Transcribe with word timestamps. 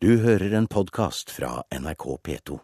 Du 0.00 0.12
hører 0.22 0.52
en 0.54 0.66
podkast 0.66 1.30
fra 1.30 1.64
NRK 1.74 2.04
P2. 2.22 2.58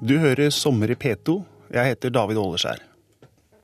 Du 0.00 0.18
hører 0.18 0.50
Sommer 0.50 0.90
i 0.90 0.94
P2. 0.98 1.42
Jeg 1.70 1.94
heter 1.94 2.10
David 2.10 2.42
Åleskjær. 2.42 2.89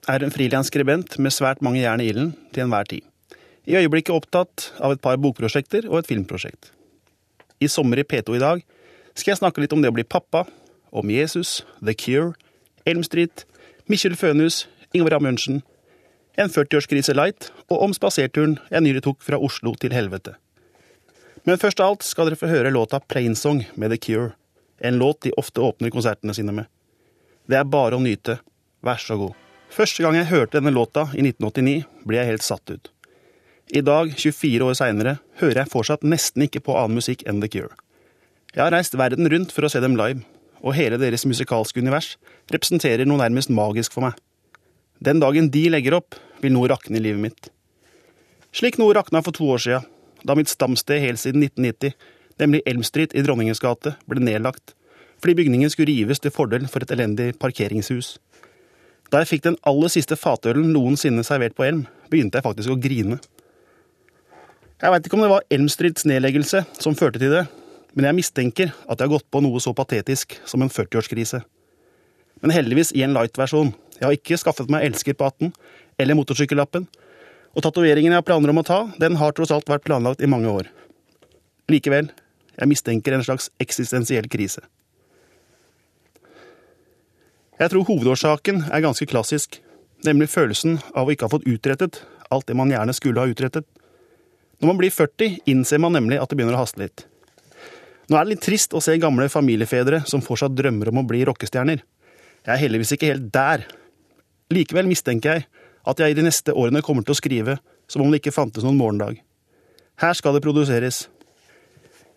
Er 0.06 0.22
en 0.22 0.30
frilansskribent 0.30 1.16
med 1.18 1.34
svært 1.34 1.62
mange 1.66 1.80
jern 1.80 1.98
i 1.98 2.06
ilden 2.12 2.28
til 2.54 2.62
enhver 2.62 2.86
tid. 2.86 3.02
I 3.66 3.74
øyeblikket 3.80 4.14
opptatt 4.14 4.68
av 4.78 4.92
et 4.94 5.02
par 5.02 5.18
bokprosjekter 5.18 5.88
og 5.90 5.98
et 5.98 6.06
filmprosjekt. 6.06 6.70
I 7.58 7.66
Sommer 7.66 7.98
i 7.98 8.04
P2 8.06 8.36
i 8.36 8.42
dag 8.42 8.60
skal 9.16 9.32
jeg 9.32 9.40
snakke 9.40 9.64
litt 9.64 9.72
om 9.74 9.82
det 9.82 9.90
å 9.90 9.96
bli 9.96 10.04
pappa, 10.06 10.44
om 10.94 11.10
Jesus, 11.10 11.64
The 11.82 11.96
Cure, 11.98 12.36
Elm 12.86 13.02
Street, 13.02 13.42
Mikkjel 13.90 14.14
Fønhus, 14.14 14.68
Ingvar 14.94 15.16
Amundsen, 15.18 15.64
en 16.38 16.52
40-årskrise 16.52 17.16
light 17.16 17.48
og 17.66 17.82
om 17.88 17.96
spaserturen 17.96 18.58
jeg 18.70 18.84
nylig 18.84 19.02
tok 19.08 19.24
fra 19.26 19.40
Oslo 19.42 19.72
til 19.80 19.96
helvete. 19.96 20.36
Men 21.48 21.58
først 21.58 21.82
av 21.82 21.94
alt 21.94 22.06
skal 22.06 22.28
dere 22.28 22.38
få 22.38 22.50
høre 22.50 22.70
låta 22.74 23.00
Plainsong 23.02 23.64
med 23.74 23.90
The 23.90 23.98
Cure. 23.98 24.30
En 24.78 25.00
låt 25.02 25.24
de 25.26 25.34
ofte 25.40 25.64
åpner 25.64 25.90
konsertene 25.90 26.34
sine 26.36 26.54
med. 26.54 26.70
Det 27.50 27.58
er 27.58 27.66
bare 27.66 27.98
å 27.98 28.02
nyte. 28.02 28.38
Vær 28.86 29.02
så 29.02 29.18
god. 29.18 29.45
Første 29.72 30.02
gang 30.04 30.16
jeg 30.16 30.30
hørte 30.30 30.58
denne 30.58 30.72
låta, 30.74 31.08
i 31.14 31.22
1989, 31.24 31.86
ble 32.06 32.20
jeg 32.20 32.30
helt 32.30 32.46
satt 32.46 32.70
ut. 32.72 32.90
I 33.74 33.82
dag, 33.82 34.12
24 34.14 34.68
år 34.68 34.76
seinere, 34.78 35.16
hører 35.40 35.62
jeg 35.62 35.72
fortsatt 35.72 36.06
nesten 36.06 36.46
ikke 36.46 36.62
på 36.68 36.76
annen 36.78 37.00
musikk 37.00 37.24
enn 37.26 37.42
The 37.42 37.50
Cure. 37.50 37.74
Jeg 38.54 38.62
har 38.62 38.72
reist 38.72 38.96
verden 38.96 39.28
rundt 39.28 39.52
for 39.52 39.66
å 39.66 39.70
se 39.72 39.82
dem 39.82 39.98
live, 39.98 40.22
og 40.62 40.76
hele 40.78 40.98
deres 41.02 41.26
musikalske 41.28 41.82
univers 41.82 42.14
representerer 42.52 43.04
noe 43.04 43.20
nærmest 43.20 43.52
magisk 43.52 43.92
for 43.96 44.06
meg. 44.06 44.16
Den 45.02 45.20
dagen 45.20 45.50
de 45.52 45.66
legger 45.68 45.98
opp, 45.98 46.16
vil 46.40 46.54
noe 46.54 46.70
rakne 46.70 47.00
i 47.00 47.04
livet 47.04 47.20
mitt. 47.20 47.50
Slik 48.56 48.78
noe 48.80 48.94
rakna 48.96 49.20
for 49.24 49.36
to 49.36 49.50
år 49.52 49.60
sia, 49.60 49.82
da 50.24 50.36
mitt 50.38 50.48
stamsted 50.48 51.02
helt 51.02 51.20
siden 51.20 51.44
1990 51.44 51.96
nemlig 52.40 52.62
Elm 52.66 52.82
i 52.82 53.22
Dronningens 53.22 53.60
gate, 53.60 53.96
ble 54.06 54.20
nedlagt 54.20 54.74
fordi 55.16 55.32
bygningen 55.38 55.70
skulle 55.72 55.88
rives 55.88 56.20
til 56.20 56.30
fordel 56.30 56.66
for 56.68 56.84
et 56.84 56.90
elendig 56.92 57.38
parkeringshus. 57.40 58.18
Da 59.12 59.22
jeg 59.22 59.30
fikk 59.30 59.44
den 59.46 59.58
aller 59.66 59.92
siste 59.92 60.18
fatølen 60.18 60.72
noensinne 60.74 61.22
servert 61.26 61.54
på 61.58 61.66
Elm, 61.66 61.84
begynte 62.10 62.40
jeg 62.40 62.46
faktisk 62.46 62.72
å 62.72 62.78
grine. 62.80 63.20
Jeg 64.76 64.92
veit 64.92 65.06
ikke 65.06 65.16
om 65.16 65.22
det 65.24 65.32
var 65.32 65.46
Elmstrids 65.52 66.04
nedleggelse 66.08 66.64
som 66.82 66.96
førte 66.98 67.22
til 67.22 67.32
det, 67.32 67.46
men 67.96 68.08
jeg 68.10 68.18
mistenker 68.18 68.74
at 68.84 68.98
jeg 68.98 69.06
har 69.06 69.14
gått 69.14 69.30
på 69.32 69.40
noe 69.40 69.62
så 69.62 69.72
patetisk 69.76 70.36
som 70.44 70.60
en 70.60 70.72
40-årskrise. 70.72 71.40
Men 72.44 72.52
heldigvis 72.52 72.92
i 72.92 73.04
en 73.06 73.14
light-versjon. 73.16 73.72
Jeg 73.96 74.04
har 74.04 74.16
ikke 74.18 74.36
skaffet 74.42 74.68
meg 74.72 74.84
elsker 74.90 75.16
på 75.16 75.30
18, 75.30 75.54
eller 76.02 76.18
motorsykkellappen, 76.18 76.84
og 77.56 77.64
tatoveringen 77.64 78.12
jeg 78.12 78.20
har 78.20 78.26
planer 78.26 78.52
om 78.52 78.60
å 78.60 78.66
ta, 78.68 78.82
den 79.00 79.16
har 79.16 79.32
tross 79.32 79.54
alt 79.54 79.70
vært 79.70 79.86
planlagt 79.86 80.20
i 80.20 80.28
mange 80.28 80.50
år. 80.52 80.68
Likevel, 81.72 82.10
jeg 82.56 82.68
mistenker 82.68 83.16
en 83.16 83.24
slags 83.24 83.48
eksistensiell 83.62 84.28
krise. 84.28 84.60
Jeg 87.56 87.72
tror 87.72 87.86
hovedårsaken 87.88 88.66
er 88.68 88.82
ganske 88.84 89.06
klassisk, 89.08 89.62
nemlig 90.04 90.28
følelsen 90.28 90.76
av 90.92 91.08
å 91.08 91.14
ikke 91.14 91.24
ha 91.24 91.32
fått 91.32 91.46
utrettet 91.48 92.02
alt 92.28 92.46
det 92.50 92.56
man 92.58 92.68
gjerne 92.68 92.92
skulle 92.92 93.22
ha 93.22 93.30
utrettet. 93.30 93.64
Når 94.60 94.70
man 94.70 94.80
blir 94.80 94.92
40, 94.92 95.38
innser 95.48 95.80
man 95.80 95.96
nemlig 95.96 96.18
at 96.20 96.28
det 96.28 96.36
begynner 96.36 96.56
å 96.56 96.64
haste 96.64 96.82
litt. 96.82 97.06
Nå 98.06 98.16
er 98.16 98.26
det 98.26 98.34
litt 98.34 98.44
trist 98.44 98.76
å 98.76 98.82
se 98.84 98.94
gamle 99.00 99.28
familiefedre 99.32 100.02
som 100.08 100.24
fortsatt 100.24 100.54
drømmer 100.56 100.92
om 100.92 101.00
å 101.00 101.06
bli 101.08 101.24
rockestjerner. 101.26 101.80
Jeg 102.46 102.52
er 102.54 102.62
heldigvis 102.62 102.92
ikke 102.94 103.10
helt 103.10 103.32
der. 103.34 103.66
Likevel 104.52 104.88
mistenker 104.88 105.38
jeg 105.38 105.48
at 105.86 106.02
jeg 106.02 106.12
i 106.12 106.18
de 106.18 106.26
neste 106.26 106.54
årene 106.54 106.84
kommer 106.84 107.06
til 107.06 107.16
å 107.16 107.18
skrive 107.18 107.58
som 107.90 108.04
om 108.04 108.12
det 108.12 108.20
ikke 108.20 108.36
fantes 108.36 108.66
noen 108.66 108.78
morgendag. 108.78 109.18
Her 110.02 110.16
skal 110.18 110.36
det 110.36 110.44
produseres. 110.44 111.06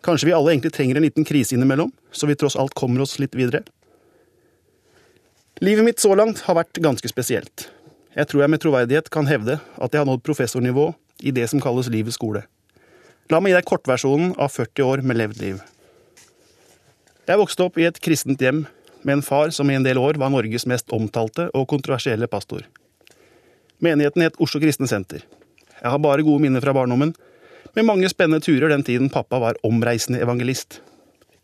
Kanskje 0.05 0.29
vi 0.29 0.35
alle 0.35 0.53
egentlig 0.53 0.75
trenger 0.75 0.99
en 0.99 1.07
liten 1.07 1.27
krise 1.27 1.55
innimellom, 1.55 1.91
så 2.11 2.27
vi 2.27 2.37
tross 2.39 2.59
alt 2.59 2.75
kommer 2.77 3.07
oss 3.07 3.17
litt 3.23 3.35
videre? 3.39 3.63
Livet 5.59 5.83
mitt 5.83 5.99
så 5.99 6.13
langt 6.15 6.39
har 6.45 6.55
vært 6.55 6.79
ganske 6.79 7.09
spesielt. 7.11 7.65
Jeg 8.15 8.29
tror 8.31 8.45
jeg 8.45 8.51
med 8.53 8.61
troverdighet 8.63 9.09
kan 9.11 9.27
hevde 9.27 9.57
at 9.59 9.91
jeg 9.91 9.99
har 9.99 10.07
nådd 10.07 10.23
professornivå 10.23 10.85
i 11.19 11.33
det 11.35 11.49
som 11.51 11.59
kalles 11.59 11.89
livets 11.91 12.15
skole. 12.15 12.45
La 13.27 13.41
meg 13.43 13.51
gi 13.51 13.57
deg 13.57 13.67
kortversjonen 13.67 14.31
av 14.39 14.53
40 14.55 14.87
år 14.87 15.03
med 15.03 15.19
levd 15.19 15.43
liv. 15.43 15.59
Jeg 17.27 17.41
vokste 17.43 17.67
opp 17.67 17.75
i 17.75 17.89
et 17.89 17.99
kristent 17.99 18.39
hjem 18.39 18.63
med 19.03 19.17
en 19.17 19.25
far 19.25 19.51
som 19.51 19.67
i 19.67 19.75
en 19.75 19.83
del 19.83 19.99
år 19.99 20.15
var 20.21 20.31
Norges 20.31 20.63
mest 20.63 20.95
omtalte 20.95 21.49
og 21.51 21.67
kontroversielle 21.75 22.31
pastor. 22.31 22.63
Menigheten 23.83 24.23
het 24.23 24.39
Oslo 24.39 24.63
Kristne 24.63 24.87
Senter. 24.87 25.27
Jeg 25.75 25.91
har 25.91 25.99
bare 25.99 26.23
gode 26.23 26.39
minner 26.39 26.63
fra 26.63 26.71
barndommen, 26.75 27.11
med 27.75 27.85
mange 27.85 28.07
spennende 28.09 28.41
turer 28.47 28.71
den 28.71 28.87
tiden 28.87 29.11
pappa 29.11 29.43
var 29.43 29.59
omreisende 29.67 30.23
evangelist. 30.23 30.79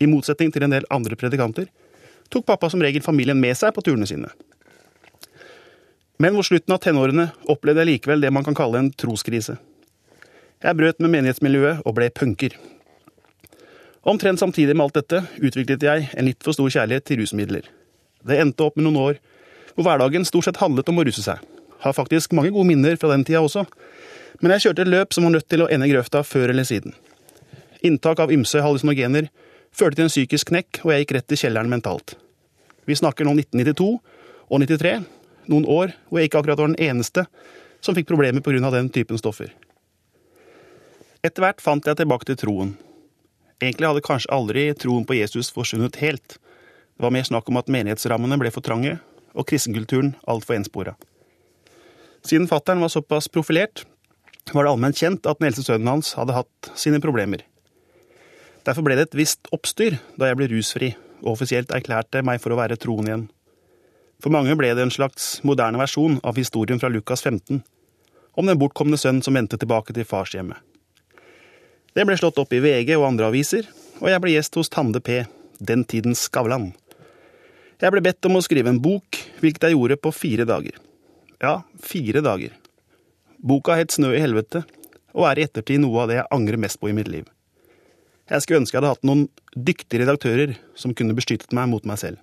I 0.00 0.08
motsetning 0.08 0.50
til 0.52 0.64
en 0.64 0.72
del 0.72 0.88
andre 0.88 1.20
predikanter 1.20 1.68
tok 2.32 2.46
pappa 2.46 2.70
som 2.70 2.82
regel 2.82 3.04
familien 3.04 3.40
med 3.40 3.56
seg 3.58 3.74
på 3.74 3.84
turene 3.84 4.08
sine. 4.08 4.30
Men 6.18 6.34
mot 6.34 6.46
slutten 6.46 6.72
av 6.72 6.80
tenårene 6.80 7.28
opplevde 7.52 7.84
jeg 7.84 7.90
likevel 7.90 8.22
det 8.24 8.32
man 8.32 8.44
kan 8.46 8.56
kalle 8.56 8.80
en 8.80 8.92
troskrise. 8.92 9.58
Jeg 10.64 10.78
brøt 10.78 11.02
med 11.04 11.12
menighetsmiljøet 11.12 11.84
og 11.84 11.96
ble 11.98 12.08
punker. 12.16 12.56
Omtrent 14.06 14.40
samtidig 14.40 14.76
med 14.76 14.86
alt 14.86 14.96
dette 14.96 15.20
utviklet 15.42 15.82
jeg 15.82 16.06
en 16.14 16.28
litt 16.28 16.44
for 16.44 16.56
stor 16.56 16.70
kjærlighet 16.72 17.04
til 17.04 17.20
rusmidler. 17.20 17.66
Det 18.26 18.38
endte 18.40 18.64
opp 18.64 18.78
med 18.78 18.86
noen 18.86 19.02
år 19.02 19.18
hvor 19.74 19.84
hverdagen 19.84 20.24
stort 20.24 20.46
sett 20.46 20.62
handlet 20.62 20.88
om 20.88 21.02
å 21.02 21.04
ruse 21.04 21.24
seg. 21.24 21.42
Har 21.84 21.96
faktisk 21.96 22.32
mange 22.32 22.54
gode 22.54 22.70
minner 22.70 22.96
fra 22.96 23.10
den 23.12 23.26
tida 23.26 23.42
også, 23.44 23.66
men 24.40 24.54
jeg 24.54 24.66
kjørte 24.66 24.86
et 24.86 24.92
løp 24.92 25.12
som 25.12 25.26
var 25.26 25.34
nødt 25.36 25.48
til 25.52 25.64
å 25.64 25.68
ende 25.72 25.88
i 25.88 25.92
grøfta 25.92 26.22
før 26.24 26.54
eller 26.54 26.64
siden. 26.68 26.96
Inntak 27.84 28.22
av 28.22 28.32
ymse 28.32 28.62
hallusinogener 28.64 29.28
førte 29.76 29.98
til 29.98 30.06
en 30.06 30.12
psykisk 30.12 30.50
knekk, 30.52 30.80
og 30.84 30.92
jeg 30.92 31.04
gikk 31.04 31.14
rett 31.18 31.34
i 31.34 31.38
kjelleren 31.40 31.70
mentalt. 31.72 32.16
Vi 32.88 32.96
snakker 32.96 33.26
nå 33.26 33.34
1992 33.36 33.88
og 34.46 34.62
93, 34.62 35.04
noen 35.52 35.68
år 35.68 35.94
hvor 36.08 36.20
jeg 36.20 36.30
ikke 36.30 36.40
akkurat 36.40 36.62
var 36.62 36.72
den 36.72 36.82
eneste 36.88 37.26
som 37.84 37.96
fikk 37.96 38.08
problemer 38.08 38.42
pga. 38.42 38.70
den 38.70 38.90
typen 38.90 39.18
stoffer. 39.18 39.52
Etter 41.22 41.42
hvert 41.42 41.60
fant 41.60 41.86
jeg 41.86 41.98
tilbake 41.98 42.26
til 42.26 42.38
troen. 42.38 42.76
Egentlig 43.60 43.88
hadde 43.88 44.04
kanskje 44.04 44.32
aldri 44.32 44.68
troen 44.74 45.04
på 45.04 45.16
Jesus 45.16 45.50
forsvunnet 45.50 45.96
helt. 46.02 46.38
Det 46.96 47.02
var 47.02 47.12
mer 47.12 47.24
snakk 47.24 47.48
om 47.48 47.58
at 47.60 47.68
menighetsrammene 47.72 48.38
ble 48.38 48.52
for 48.52 48.64
trange, 48.64 48.98
og 49.36 49.46
kristenkulturen 49.48 50.14
altfor 50.28 50.56
enspora. 50.56 50.94
Siden 52.24 52.48
fattern 52.48 52.80
var 52.80 52.92
såpass 52.92 53.28
profilert, 53.28 53.84
var 54.52 54.64
det 54.64 54.70
allment 54.70 54.96
kjent 54.96 55.26
at 55.26 55.40
den 55.40 55.48
eldste 55.48 55.66
sønnen 55.66 55.90
hans 55.90 56.14
hadde 56.16 56.36
hatt 56.36 56.70
sine 56.78 57.00
problemer. 57.02 57.42
Derfor 58.66 58.82
ble 58.82 58.96
det 58.98 59.08
et 59.08 59.18
visst 59.18 59.46
oppstyr 59.54 60.00
da 60.18 60.30
jeg 60.30 60.38
ble 60.40 60.50
rusfri 60.50 60.90
og 61.22 61.36
offisielt 61.36 61.72
erklærte 61.74 62.22
meg 62.26 62.40
for 62.42 62.52
å 62.52 62.58
være 62.58 62.78
troen 62.80 63.08
igjen. 63.08 63.26
For 64.22 64.32
mange 64.32 64.56
ble 64.58 64.72
det 64.74 64.82
en 64.82 64.92
slags 64.92 65.36
moderne 65.46 65.78
versjon 65.80 66.18
av 66.26 66.38
historien 66.40 66.80
fra 66.80 66.90
Lukas 66.90 67.22
15, 67.22 67.60
om 68.36 68.48
den 68.48 68.58
bortkomne 68.60 68.98
sønnen 69.00 69.22
som 69.24 69.36
vendte 69.36 69.58
tilbake 69.60 69.94
til 69.96 70.08
farshjemmet. 70.08 70.58
Det 71.96 72.04
ble 72.04 72.16
slått 72.20 72.40
opp 72.40 72.52
i 72.52 72.60
VG 72.60 72.92
og 72.98 73.06
andre 73.08 73.30
aviser, 73.30 73.68
og 74.02 74.10
jeg 74.10 74.20
ble 74.20 74.34
gjest 74.34 74.58
hos 74.58 74.72
Tande 74.72 75.00
P, 75.00 75.22
den 75.60 75.86
tidens 75.88 76.26
Skavlan. 76.28 76.72
Jeg 77.80 77.92
ble 77.92 78.02
bedt 78.04 78.28
om 78.28 78.36
å 78.36 78.44
skrive 78.44 78.72
en 78.72 78.80
bok, 78.82 79.20
hvilket 79.40 79.68
jeg 79.68 79.76
gjorde 79.76 80.00
på 80.00 80.12
fire 80.16 80.48
dager. 80.48 80.76
Ja, 81.40 81.60
fire 81.80 82.24
dager. 82.24 82.52
Boka 83.36 83.76
het 83.76 83.92
Snø 83.92 84.14
i 84.16 84.20
helvete, 84.20 84.64
og 85.16 85.28
er 85.30 85.40
i 85.40 85.48
ettertid 85.48 85.80
noe 85.80 86.04
av 86.04 86.12
det 86.12 86.20
jeg 86.20 86.30
angrer 86.36 86.60
mest 86.60 86.80
på 86.80 86.92
i 86.92 86.96
mitt 86.96 87.08
liv. 87.12 87.24
Jeg 88.26 88.42
skulle 88.42 88.58
ønske 88.64 88.74
jeg 88.74 88.82
hadde 88.82 88.94
hatt 88.96 89.06
noen 89.06 89.28
dyktige 89.54 90.02
redaktører 90.02 90.56
som 90.78 90.94
kunne 90.98 91.14
beskyttet 91.14 91.52
meg 91.54 91.68
mot 91.70 91.84
meg 91.86 92.00
selv. 92.00 92.18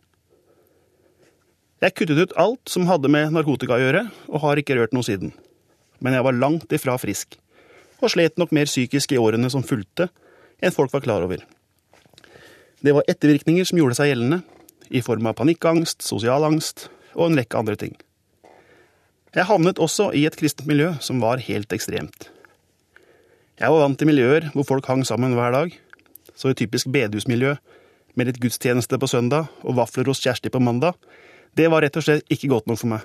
Jeg 1.84 1.96
kuttet 1.96 2.20
ut 2.20 2.36
alt 2.40 2.72
som 2.72 2.88
hadde 2.88 3.12
med 3.12 3.32
narkotika 3.36 3.76
å 3.76 3.82
gjøre, 3.82 4.06
og 4.32 4.44
har 4.44 4.60
ikke 4.60 4.76
rørt 4.78 4.94
noe 4.96 5.04
siden. 5.04 5.34
Men 6.04 6.16
jeg 6.16 6.24
var 6.28 6.36
langt 6.36 6.76
ifra 6.76 6.96
frisk, 7.00 7.38
og 8.00 8.12
slet 8.12 8.40
nok 8.40 8.52
mer 8.56 8.68
psykisk 8.68 9.16
i 9.16 9.20
årene 9.20 9.52
som 9.52 9.64
fulgte, 9.68 10.10
enn 10.64 10.76
folk 10.76 10.92
var 10.96 11.04
klar 11.04 11.24
over. 11.26 11.44
Det 12.84 12.96
var 12.96 13.08
ettervirkninger 13.08 13.68
som 13.68 13.80
gjorde 13.80 14.00
seg 14.00 14.12
gjeldende, 14.12 14.42
i 14.92 15.02
form 15.04 15.28
av 15.28 15.38
panikkangst, 15.40 16.04
sosial 16.04 16.44
angst 16.48 16.90
og 17.16 17.30
en 17.30 17.40
rekke 17.40 17.60
andre 17.60 17.78
ting. 17.80 17.96
Jeg 19.34 19.48
havnet 19.50 19.80
også 19.82 20.12
i 20.14 20.28
et 20.28 20.36
kristent 20.38 20.68
miljø 20.70 20.92
som 21.02 21.24
var 21.24 21.42
helt 21.42 21.72
ekstremt. 21.74 22.28
Jeg 23.58 23.72
var 23.72 23.82
vant 23.86 23.98
til 23.98 24.10
miljøer 24.10 24.52
hvor 24.54 24.68
folk 24.68 24.88
hang 24.92 25.02
sammen 25.08 25.34
hver 25.38 25.56
dag, 25.56 25.74
så 26.36 26.52
et 26.52 26.60
typisk 26.60 26.90
bedehusmiljø 26.94 27.56
med 28.16 28.30
litt 28.30 28.40
gudstjeneste 28.42 29.00
på 29.02 29.10
søndag 29.10 29.50
og 29.64 29.78
vafler 29.80 30.10
hos 30.10 30.22
Kjersti 30.22 30.52
på 30.54 30.62
mandag, 30.62 30.98
det 31.58 31.70
var 31.70 31.86
rett 31.86 31.98
og 31.98 32.06
slett 32.06 32.30
ikke 32.34 32.50
godt 32.52 32.70
nok 32.70 32.80
for 32.82 32.94
meg. 32.96 33.04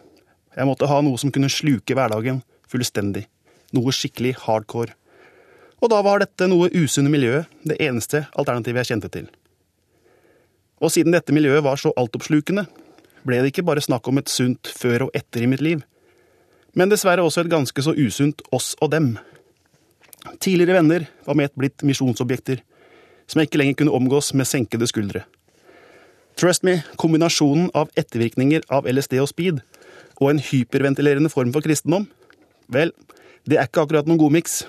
Jeg 0.57 0.69
måtte 0.69 0.89
ha 0.91 1.01
noe 1.05 1.21
som 1.21 1.33
kunne 1.33 1.51
sluke 1.53 1.97
hverdagen 1.97 2.43
Fullstendig. 2.69 3.25
Noe 3.73 3.93
skikkelig 3.97 4.35
hardcore. 4.45 4.93
Og 5.81 5.89
da 5.93 6.01
var 6.05 6.21
dette 6.21 6.49
noe 6.51 6.69
usunne 6.75 7.09
miljøet 7.13 7.49
det 7.69 7.79
eneste 7.85 8.27
alternativet 8.37 8.83
jeg 8.83 8.93
kjente 8.93 9.11
til. 9.15 9.29
Og 10.85 10.93
siden 10.93 11.15
dette 11.15 11.35
miljøet 11.35 11.65
var 11.65 11.81
så 11.81 11.95
altoppslukende, 11.97 12.67
ble 13.27 13.41
det 13.43 13.53
ikke 13.53 13.65
bare 13.67 13.83
snakk 13.85 14.09
om 14.11 14.21
et 14.21 14.31
sunt 14.31 14.69
før 14.69 15.09
og 15.09 15.17
etter 15.17 15.45
i 15.45 15.49
mitt 15.51 15.65
liv, 15.65 15.81
men 16.77 16.93
dessverre 16.93 17.25
også 17.25 17.43
et 17.43 17.51
ganske 17.51 17.83
så 17.83 17.95
usunt 17.97 18.45
oss 18.55 18.75
og 18.85 18.93
dem. 18.93 19.15
Tidligere 20.39 20.77
venner 20.79 21.07
var 21.27 21.39
med 21.39 21.49
et 21.49 21.57
blitt 21.59 21.85
misjonsobjekter, 21.87 22.61
som 23.29 23.41
jeg 23.41 23.51
ikke 23.51 23.61
lenger 23.61 23.79
kunne 23.79 23.95
omgås 23.95 24.33
med 24.35 24.49
senkede 24.49 24.89
skuldre. 24.91 25.23
Trust 26.39 26.65
me, 26.65 26.81
kombinasjonen 26.97 27.69
av 27.77 27.91
ettervirkninger 27.99 28.65
av 28.73 28.87
LSD 28.89 29.19
og 29.21 29.29
speed 29.31 29.61
og 30.19 30.33
en 30.33 30.43
hyperventilerende 30.43 31.31
form 31.31 31.53
for 31.55 31.63
kristendom, 31.63 32.09
vel, 32.73 32.93
det 33.47 33.59
er 33.59 33.69
ikke 33.69 33.85
akkurat 33.85 34.09
noen 34.09 34.21
god 34.21 34.35
miks. 34.35 34.63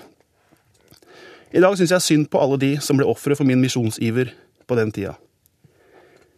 I 1.50 1.62
dag 1.62 1.74
syns 1.78 1.90
jeg 1.90 2.04
synd 2.04 2.28
på 2.30 2.38
alle 2.38 2.60
de 2.62 2.70
som 2.82 2.98
ble 2.98 3.08
ofre 3.10 3.34
for 3.38 3.48
min 3.48 3.60
misjonsiver 3.62 4.30
på 4.70 4.78
den 4.78 4.92
tida. 4.94 5.16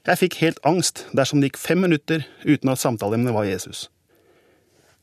Jeg 0.08 0.18
fikk 0.18 0.38
helt 0.40 0.62
angst 0.66 1.04
dersom 1.14 1.42
det 1.42 1.52
gikk 1.52 1.60
fem 1.62 1.82
minutter 1.84 2.24
uten 2.42 2.72
at 2.72 2.80
samtaleemnet 2.80 3.36
var 3.36 3.46
Jesus. 3.46 3.86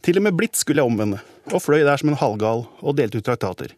Til 0.03 0.19
og 0.19 0.25
med 0.25 0.35
blitt 0.39 0.57
skulle 0.59 0.81
jeg 0.81 0.91
omvende, 0.91 1.21
og 1.53 1.61
fløy 1.63 1.85
der 1.85 1.99
som 1.99 2.11
en 2.11 2.19
halvgal 2.19 2.65
og 2.79 2.97
delte 2.97 3.21
ut 3.21 3.27
traktater. 3.27 3.75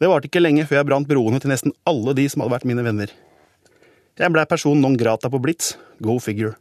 Det 0.00 0.08
varte 0.08 0.30
ikke 0.30 0.40
lenge 0.40 0.64
før 0.64 0.80
jeg 0.80 0.88
brant 0.88 1.08
broene 1.08 1.38
til 1.42 1.52
nesten 1.52 1.74
alle 1.88 2.14
de 2.16 2.24
som 2.32 2.40
hadde 2.40 2.54
vært 2.54 2.68
mine 2.68 2.84
venner. 2.86 3.12
Jeg 4.20 4.32
blei 4.32 4.44
person 4.48 4.80
non 4.80 4.96
grata 5.00 5.28
på 5.32 5.40
Blitz, 5.40 5.74
go 6.00 6.16
figure. 6.20 6.56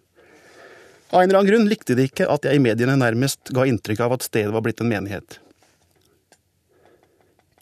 Av 1.10 1.24
en 1.24 1.30
eller 1.30 1.40
annen 1.40 1.50
grunn 1.50 1.70
likte 1.72 1.96
de 1.98 2.06
ikke 2.08 2.28
at 2.30 2.46
jeg 2.46 2.60
i 2.60 2.62
mediene 2.62 2.98
nærmest 3.00 3.52
ga 3.56 3.66
inntrykk 3.68 4.04
av 4.06 4.18
at 4.18 4.28
stedet 4.28 4.54
var 4.54 4.64
blitt 4.66 4.84
en 4.84 4.92
menighet. 4.92 5.40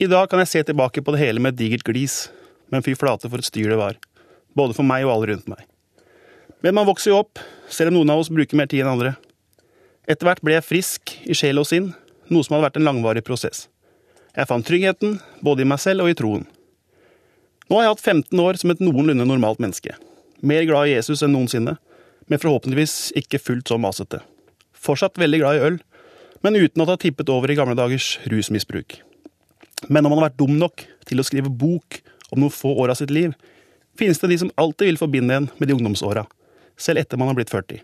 I 0.01 0.09
dag 0.09 0.27
kan 0.29 0.41
jeg 0.43 0.51
se 0.51 0.65
tilbake 0.67 1.01
på 1.01 1.13
det 1.13 1.21
hele 1.23 1.41
med 1.41 1.55
et 1.55 1.61
digert 1.61 1.85
glis, 1.87 2.27
men 2.73 2.83
fy 2.85 2.97
flate 2.97 3.29
for 3.29 3.41
et 3.41 3.47
styr 3.47 3.71
det 3.71 3.79
var 3.79 4.01
både 4.57 4.75
for 4.77 4.85
meg 4.85 5.05
og 5.05 5.13
alle 5.13 5.31
rundt 5.31 5.49
meg. 5.49 5.61
Men 6.65 6.75
man 6.77 6.89
vokser 6.89 7.13
jo 7.13 7.21
opp, 7.21 7.41
selv 7.69 7.93
om 7.93 7.99
noen 7.99 8.11
av 8.13 8.21
oss 8.21 8.33
bruker 8.33 8.57
mer 8.57 8.69
tid 8.69 8.81
enn 8.81 8.95
andre. 8.95 9.13
Etter 10.09 10.25
hvert 10.25 10.41
ble 10.41 10.57
jeg 10.57 10.65
frisk 10.65 11.17
i 11.29 11.37
sjel 11.37 11.61
og 11.61 11.69
sinn, 11.69 11.91
noe 12.33 12.45
som 12.45 12.57
hadde 12.57 12.65
vært 12.65 12.79
en 12.81 12.87
langvarig 12.87 13.23
prosess. 13.25 13.67
Jeg 14.37 14.45
fant 14.45 14.67
tryggheten, 14.67 15.17
både 15.41 15.63
i 15.63 15.67
meg 15.67 15.81
selv 15.81 16.05
og 16.05 16.11
i 16.11 16.17
troen. 16.17 16.45
Nå 17.67 17.79
har 17.79 17.87
jeg 17.87 17.93
hatt 17.95 18.05
15 18.05 18.43
år 18.43 18.59
som 18.61 18.71
et 18.71 18.83
noenlunde 18.83 19.25
normalt 19.25 19.59
menneske. 19.63 19.95
Mer 20.45 20.63
glad 20.69 20.87
i 20.87 20.93
Jesus 20.93 21.23
enn 21.25 21.33
noensinne, 21.33 21.73
men 22.29 22.41
forhåpentligvis 22.43 23.15
ikke 23.17 23.41
fullt 23.41 23.71
så 23.71 23.79
masete. 23.81 24.21
Fortsatt 24.77 25.17
veldig 25.17 25.41
glad 25.41 25.57
i 25.57 25.63
øl, 25.71 25.79
men 26.45 26.59
uten 26.59 26.83
at 26.83 26.85
det 26.85 26.93
har 26.93 27.01
tippet 27.01 27.33
over 27.33 27.49
i 27.49 27.57
gamle 27.57 27.75
dagers 27.79 28.13
rusmisbruk. 28.29 28.99
Men 29.89 30.05
om 30.05 30.13
man 30.13 30.21
har 30.21 30.29
vært 30.29 30.39
dum 30.39 30.53
nok 30.61 30.85
til 31.09 31.19
å 31.19 31.25
skrive 31.25 31.49
bok 31.49 31.99
om 32.29 32.43
noen 32.43 32.53
få 32.53 32.75
år 32.77 32.93
av 32.93 33.01
sitt 33.01 33.13
liv, 33.13 33.33
finnes 33.97 34.21
det 34.21 34.29
de 34.29 34.39
som 34.45 34.53
alltid 34.61 34.91
vil 34.91 35.01
forbinde 35.01 35.33
en 35.33 35.51
med 35.57 35.67
de 35.67 35.79
ungdomsåra, 35.79 36.27
selv 36.77 37.01
etter 37.01 37.17
man 37.17 37.31
har 37.31 37.39
blitt 37.39 37.53
40. 37.53 37.81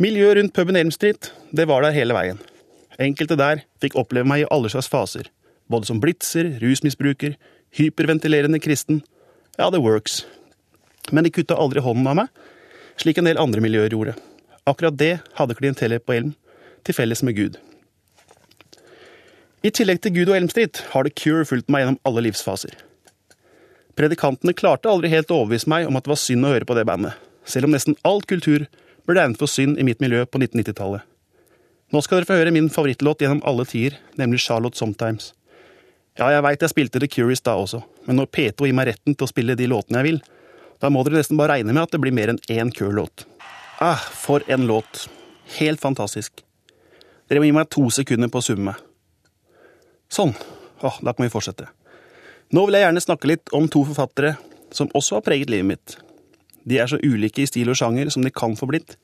Miljøet 0.00 0.40
rundt 0.40 0.56
puben 0.56 0.80
Elm 0.80 0.92
Street, 0.92 1.30
det 1.52 1.68
var 1.68 1.84
der 1.84 1.96
hele 1.96 2.16
veien. 2.16 2.40
Enkelte 3.02 3.36
der 3.36 3.64
fikk 3.82 3.96
oppleve 4.00 4.28
meg 4.28 4.44
i 4.44 4.48
alle 4.52 4.70
slags 4.72 4.88
faser, 4.88 5.28
både 5.68 5.88
som 5.88 6.00
blitzer, 6.00 6.54
rusmisbruker, 6.62 7.36
hyperventilerende 7.76 8.60
kristen. 8.62 9.02
Ja, 9.58 9.68
det 9.70 9.82
works. 9.84 10.24
Men 11.12 11.24
de 11.24 11.30
kutta 11.30 11.58
aldri 11.60 11.82
hånden 11.84 12.08
av 12.08 12.18
meg, 12.22 12.32
slik 12.96 13.20
en 13.20 13.28
del 13.28 13.40
andre 13.40 13.62
miljøer 13.64 13.92
gjorde. 13.92 14.16
Akkurat 14.66 14.96
det 14.98 15.18
hadde 15.38 15.56
klientellet 15.58 16.06
på 16.06 16.16
Elm 16.16 16.32
til 16.86 16.96
felles 16.96 17.22
med 17.26 17.36
Gud. 17.36 17.60
I 19.66 19.72
tillegg 19.74 20.00
til 20.02 20.14
Gud 20.14 20.30
og 20.30 20.36
Elm 20.36 20.50
har 20.92 21.04
The 21.04 21.12
Cure 21.12 21.44
fulgt 21.44 21.68
meg 21.68 21.82
gjennom 21.82 22.00
alle 22.06 22.24
livsfaser. 22.28 22.74
Predikantene 23.96 24.52
klarte 24.54 24.90
aldri 24.92 25.08
helt 25.08 25.30
å 25.32 25.40
overbevise 25.42 25.70
meg 25.72 25.88
om 25.88 25.96
at 25.96 26.04
det 26.04 26.12
var 26.12 26.20
synd 26.20 26.44
å 26.44 26.52
høre 26.52 26.68
på 26.68 26.76
det 26.76 26.84
bandet, 26.86 27.16
selv 27.44 27.66
om 27.66 27.72
nesten 27.72 27.96
all 28.04 28.20
kultur 28.22 28.66
ble 29.06 29.16
regnet 29.16 29.40
for 29.40 29.50
synd 29.50 29.80
i 29.80 29.86
mitt 29.86 30.02
miljø 30.04 30.24
på 30.28 30.38
1990-tallet. 30.42 31.02
Nå 31.94 32.02
skal 32.02 32.18
dere 32.18 32.26
få 32.28 32.38
høre 32.40 32.52
min 32.54 32.70
favorittlåt 32.72 33.22
gjennom 33.22 33.42
alle 33.46 33.66
tider, 33.68 33.98
nemlig 34.18 34.40
Charlotte 34.42 34.78
Sometimes. 34.78 35.32
Ja, 36.16 36.30
jeg 36.32 36.42
veit 36.42 36.64
jeg 36.64 36.72
spilte 36.72 37.00
The 37.02 37.08
Curious 37.12 37.44
da 37.44 37.54
også, 37.60 37.82
men 38.08 38.18
når 38.18 38.30
P2 38.32 38.66
gir 38.66 38.74
meg 38.74 38.88
retten 38.88 39.14
til 39.14 39.26
å 39.26 39.30
spille 39.30 39.54
de 39.58 39.68
låtene 39.70 40.00
jeg 40.00 40.08
vil, 40.08 40.20
da 40.82 40.90
må 40.90 41.04
dere 41.04 41.20
nesten 41.20 41.38
bare 41.38 41.56
regne 41.56 41.74
med 41.76 41.84
at 41.84 41.92
det 41.94 42.00
blir 42.02 42.14
mer 42.16 42.32
enn 42.32 42.40
én 42.52 42.72
Cure-låt. 42.74 43.26
Ah, 43.84 44.00
for 44.00 44.42
en 44.48 44.66
låt. 44.66 45.06
Helt 45.58 45.80
fantastisk. 45.80 46.42
Dere 47.28 47.42
må 47.42 47.48
gi 47.48 47.54
meg 47.54 47.68
to 47.70 47.84
sekunder 47.92 48.32
på 48.32 48.40
å 48.40 48.46
summe 48.46 48.72
meg. 48.72 48.80
Sånn. 50.12 50.34
Åh, 50.84 50.98
da 51.04 51.12
kan 51.12 51.26
vi 51.26 51.32
fortsette. 51.32 51.68
Nå 52.54 52.64
vil 52.66 52.78
jeg 52.78 52.86
gjerne 52.86 53.02
snakke 53.02 53.30
litt 53.30 53.52
om 53.56 53.68
to 53.70 53.82
forfattere 53.88 54.36
som 54.74 54.90
også 54.94 55.18
har 55.18 55.26
preget 55.26 55.52
livet 55.52 55.70
mitt. 55.70 55.96
De 56.66 56.80
er 56.82 56.90
så 56.90 56.98
ulike 57.02 57.44
i 57.44 57.48
stil 57.48 57.70
og 57.70 57.78
sjanger 57.78 58.10
som 58.12 58.24
de 58.26 58.32
kan 58.34 58.56
få 58.58 58.68
blitt, 58.70 58.96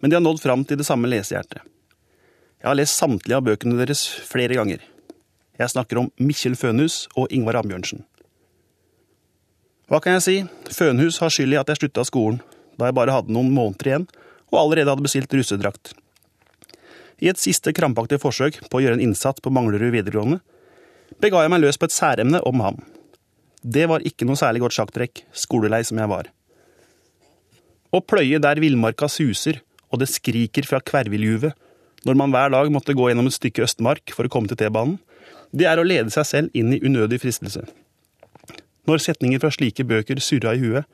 men 0.00 0.10
de 0.10 0.18
har 0.18 0.24
nådd 0.24 0.42
fram 0.42 0.64
til 0.68 0.80
det 0.80 0.86
samme 0.88 1.08
lesehjertet. 1.10 1.64
Jeg 2.62 2.70
har 2.70 2.78
lest 2.78 2.96
samtlige 2.96 3.36
av 3.36 3.44
bøkene 3.46 3.76
deres 3.78 4.06
flere 4.26 4.56
ganger. 4.56 4.80
Jeg 5.56 5.72
snakker 5.72 6.00
om 6.00 6.10
Mikkjel 6.20 6.56
Fønhus 6.58 7.04
og 7.16 7.32
Ingvar 7.32 7.58
Ambjørnsen. 7.60 8.04
Hva 9.86 10.00
kan 10.02 10.16
jeg 10.16 10.24
si? 10.24 10.36
Fønhus 10.74 11.20
har 11.22 11.30
skyld 11.32 11.54
i 11.54 11.60
at 11.60 11.68
jeg 11.70 11.82
slutta 11.82 12.04
skolen, 12.08 12.40
da 12.76 12.88
jeg 12.88 12.96
bare 12.96 13.14
hadde 13.14 13.32
noen 13.32 13.52
måneder 13.54 13.90
igjen 13.90 14.08
og 14.50 14.58
allerede 14.60 14.92
hadde 14.92 15.04
bestilt 15.06 15.32
russedrakt. 15.36 15.92
I 17.22 17.30
et 17.30 17.40
siste 17.40 17.72
krampaktig 17.76 18.18
forsøk 18.20 18.58
på 18.66 18.78
å 18.78 18.82
gjøre 18.84 18.98
en 18.98 19.04
innsats 19.06 19.40
på 19.42 19.52
Manglerud 19.54 19.94
videregående 19.94 20.42
bega 21.22 21.44
jeg 21.44 21.52
meg 21.52 21.62
løs 21.62 21.78
på 21.78 21.88
et 21.88 21.94
særemne 21.94 22.40
om 22.48 22.64
ham. 22.64 22.80
Det 23.62 23.86
var 23.90 24.04
ikke 24.06 24.26
noe 24.28 24.38
særlig 24.38 24.64
godt 24.64 24.76
sjakktrekk, 24.76 25.22
skolelei 25.32 25.82
som 25.86 26.00
jeg 26.00 26.10
var. 26.10 26.28
Å 27.94 28.02
pløye 28.02 28.40
der 28.42 28.60
villmarka 28.60 29.08
suser 29.10 29.62
og 29.88 30.02
det 30.02 30.10
skriker 30.10 30.66
fra 30.68 30.82
kverviljuvet, 30.82 31.54
når 32.06 32.18
man 32.18 32.30
hver 32.34 32.52
dag 32.54 32.70
måtte 32.70 32.94
gå 32.94 33.08
gjennom 33.10 33.26
et 33.26 33.34
stykke 33.34 33.64
Østmark 33.66 34.14
for 34.14 34.28
å 34.28 34.32
komme 34.32 34.50
til 34.50 34.58
T-banen, 34.60 35.00
det 35.56 35.66
er 35.66 35.80
å 35.80 35.86
lede 35.86 36.12
seg 36.14 36.26
selv 36.28 36.58
inn 36.58 36.72
i 36.74 36.80
unødig 36.82 37.18
fristelse. 37.22 37.64
Når 38.86 39.02
setninger 39.02 39.42
fra 39.42 39.50
slike 39.50 39.86
bøker 39.86 40.20
surra 40.22 40.54
i 40.54 40.62
huet, 40.62 40.86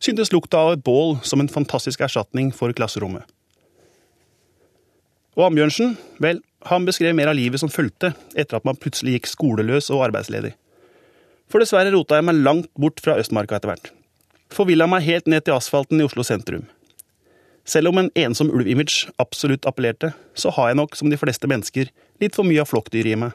syntes 0.00 0.32
lukta 0.32 0.60
av 0.60 0.74
et 0.74 0.84
bål 0.84 1.18
som 1.26 1.42
en 1.42 1.50
fantastisk 1.50 2.02
erstatning 2.04 2.50
for 2.56 2.72
klasserommet. 2.76 3.24
Og 5.34 5.48
Ambjørnsen, 5.48 5.96
vel, 6.22 6.40
han 6.70 6.86
beskrev 6.86 7.16
mer 7.16 7.28
av 7.32 7.36
livet 7.36 7.60
som 7.60 7.72
fulgte 7.72 8.12
etter 8.38 8.56
at 8.56 8.64
man 8.64 8.78
plutselig 8.80 9.18
gikk 9.18 9.32
skoleløs 9.32 9.90
og 9.92 10.06
arbeidsledig. 10.06 10.54
For 11.50 11.60
dessverre 11.60 11.92
rota 11.92 12.16
jeg 12.16 12.26
meg 12.28 12.40
langt 12.40 12.70
bort 12.80 13.02
fra 13.04 13.18
Østmarka 13.20 13.58
etter 13.58 13.72
hvert. 13.72 13.90
Forvilla 14.54 14.86
meg 14.88 15.04
helt 15.04 15.28
ned 15.28 15.44
til 15.44 15.56
asfalten 15.56 16.00
i 16.00 16.06
Oslo 16.06 16.24
sentrum. 16.24 16.64
Selv 17.64 17.88
om 17.88 17.98
en 17.98 18.10
ensom 18.18 18.50
ulv-image 18.52 19.08
absolutt 19.22 19.64
appellerte, 19.68 20.12
så 20.36 20.52
har 20.52 20.70
jeg 20.70 20.78
nok, 20.82 20.96
som 20.96 21.08
de 21.08 21.16
fleste 21.16 21.48
mennesker, 21.48 21.88
litt 22.20 22.36
for 22.36 22.44
mye 22.44 22.60
av 22.60 22.68
flokkdyr 22.68 23.08
i 23.08 23.16
meg. 23.16 23.32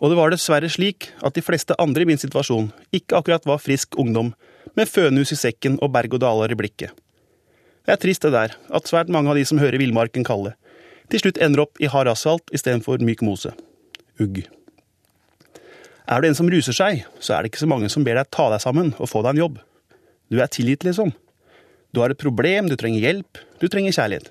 Og 0.00 0.10
det 0.10 0.16
var 0.18 0.32
dessverre 0.32 0.70
slik 0.72 1.10
at 1.22 1.36
de 1.36 1.44
fleste 1.44 1.76
andre 1.78 2.02
i 2.02 2.08
min 2.08 2.20
situasjon 2.20 2.70
ikke 2.96 3.20
akkurat 3.20 3.46
var 3.46 3.60
frisk 3.62 3.98
ungdom 4.00 4.32
med 4.78 4.88
fønhus 4.88 5.34
i 5.34 5.38
sekken 5.38 5.76
og 5.84 5.92
berg-og-daler 5.94 6.54
i 6.54 6.58
blikket. 6.58 6.94
Det 7.84 7.94
er 7.94 8.00
trist 8.00 8.24
det 8.24 8.32
der, 8.34 8.56
at 8.56 8.88
svært 8.88 9.12
mange 9.12 9.30
av 9.30 9.38
de 9.38 9.44
som 9.46 9.60
hører 9.60 9.80
villmarken 9.80 10.26
kalle, 10.26 10.54
til 11.10 11.22
slutt 11.22 11.40
ender 11.42 11.64
opp 11.66 11.80
i 11.82 11.90
hard 11.90 12.10
asfalt 12.10 12.50
istedenfor 12.54 13.02
myk 13.04 13.22
mose. 13.26 13.52
Ugg. 14.20 14.44
Er 16.10 16.22
du 16.22 16.28
en 16.28 16.38
som 16.38 16.48
ruser 16.50 16.74
seg, 16.74 17.04
så 17.22 17.36
er 17.36 17.42
det 17.42 17.52
ikke 17.52 17.62
så 17.62 17.70
mange 17.70 17.90
som 17.92 18.04
ber 18.06 18.18
deg 18.18 18.30
ta 18.34 18.48
deg 18.50 18.62
sammen 18.62 18.94
og 18.98 19.10
få 19.10 19.22
deg 19.22 19.36
en 19.36 19.44
jobb. 19.44 19.58
Du 20.30 20.40
er 20.40 20.50
tilgitt, 20.50 20.86
liksom. 20.86 21.12
Du 21.92 22.00
har 22.02 22.12
et 22.12 22.20
problem, 22.20 22.68
du 22.70 22.76
trenger 22.78 23.02
hjelp, 23.02 23.40
du 23.58 23.66
trenger 23.68 23.94
kjærlighet. 23.94 24.30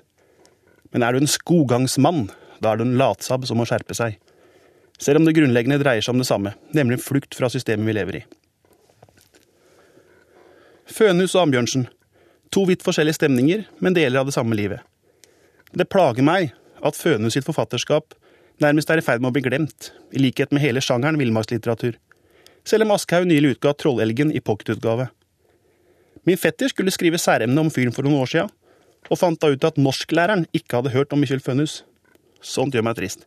Men 0.94 1.04
er 1.04 1.12
du 1.12 1.20
en 1.20 1.30
skogangsmann, 1.30 2.28
da 2.60 2.72
er 2.72 2.80
du 2.80 2.86
en 2.86 2.98
latsabb 3.00 3.44
som 3.48 3.60
må 3.60 3.66
skjerpe 3.68 3.96
seg. 3.96 4.16
Selv 5.00 5.20
om 5.20 5.26
det 5.28 5.36
grunnleggende 5.36 5.80
dreier 5.80 6.04
seg 6.04 6.14
om 6.14 6.20
det 6.20 6.28
samme, 6.28 6.54
nemlig 6.76 6.98
en 6.98 7.04
flukt 7.04 7.36
fra 7.36 7.48
systemet 7.52 7.88
vi 7.88 7.96
lever 7.96 8.20
i. 8.20 8.22
Fønhus 10.90 11.36
og 11.36 11.46
Ambjørnsen. 11.46 11.86
To 12.50 12.64
vidt 12.66 12.82
forskjellige 12.84 13.20
stemninger, 13.20 13.62
men 13.78 13.94
deler 13.96 14.20
av 14.20 14.28
det 14.28 14.34
samme 14.34 14.56
livet. 14.58 14.82
Det 15.70 15.86
plager 15.88 16.26
meg 16.26 16.50
at 16.82 16.98
Fønhus 16.98 17.36
sitt 17.36 17.46
forfatterskap 17.46 18.16
nærmest 18.60 18.90
er 18.90 19.00
i 19.00 19.04
ferd 19.04 19.22
med 19.22 19.30
å 19.30 19.36
bli 19.36 19.44
glemt, 19.44 19.92
i 20.12 20.20
likhet 20.20 20.52
med 20.52 20.64
hele 20.64 20.82
sjangeren 20.84 21.18
villmarkslitteratur, 21.20 21.94
selv 22.68 22.84
om 22.84 22.92
Aschehoug 22.96 23.28
nylig 23.30 23.54
utga 23.54 23.72
Trollelgen 23.76 24.34
i 24.34 24.42
pocketutgave. 24.44 25.08
Min 26.28 26.38
fetter 26.40 26.68
skulle 26.68 26.92
skrive 26.94 27.18
særemne 27.20 27.62
om 27.62 27.70
fyren 27.72 27.94
for 27.96 28.06
noen 28.06 28.20
år 28.20 28.30
sia, 28.32 28.46
og 29.08 29.18
fant 29.18 29.40
da 29.40 29.50
ut 29.52 29.64
at 29.66 29.80
norsklæreren 29.80 30.46
ikke 30.56 30.78
hadde 30.78 30.92
hørt 30.94 31.12
om 31.14 31.22
Mikkjel 31.22 31.42
Fønhus. 31.42 31.80
Sånt 32.44 32.74
gjør 32.76 32.84
meg 32.86 32.98
trist. 32.98 33.26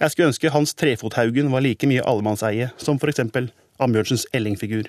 Jeg 0.00 0.12
skulle 0.12 0.30
ønske 0.30 0.52
Hans 0.52 0.72
Trefothaugen 0.76 1.50
var 1.52 1.64
like 1.64 1.88
mye 1.88 2.04
allemannseie 2.08 2.70
som 2.80 3.00
for 3.00 3.12
eksempel 3.12 3.50
Ambjørnsens 3.80 4.26
Ellingfigur. 4.36 4.88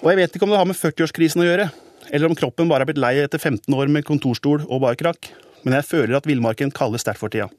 Og 0.00 0.10
jeg 0.10 0.20
vet 0.20 0.36
ikke 0.36 0.46
om 0.48 0.52
det 0.52 0.60
har 0.60 0.68
med 0.68 0.78
40-årskrisen 0.80 1.42
å 1.42 1.46
gjøre, 1.46 1.70
eller 2.10 2.30
om 2.30 2.36
kroppen 2.36 2.68
bare 2.70 2.84
er 2.84 2.90
blitt 2.90 3.00
lei 3.00 3.14
etter 3.20 3.40
15 3.40 3.76
år 3.76 3.90
med 3.92 4.06
kontorstol 4.08 4.64
og 4.66 4.84
barkrakk, 4.84 5.30
men 5.64 5.76
jeg 5.76 5.88
føler 5.88 6.16
at 6.16 6.28
villmarken 6.28 6.72
kalles 6.72 7.04
sterkt 7.04 7.20
for 7.20 7.32
tida. 7.32 7.50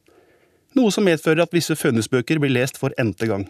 Noe 0.78 0.94
som 0.94 1.06
medfører 1.06 1.44
at 1.44 1.54
visse 1.54 1.75
fønhusbøker 1.78 2.40
blir 2.42 2.54
lest 2.54 2.80
for 2.82 2.94
n-te 3.01 3.30
gang. 3.30 3.46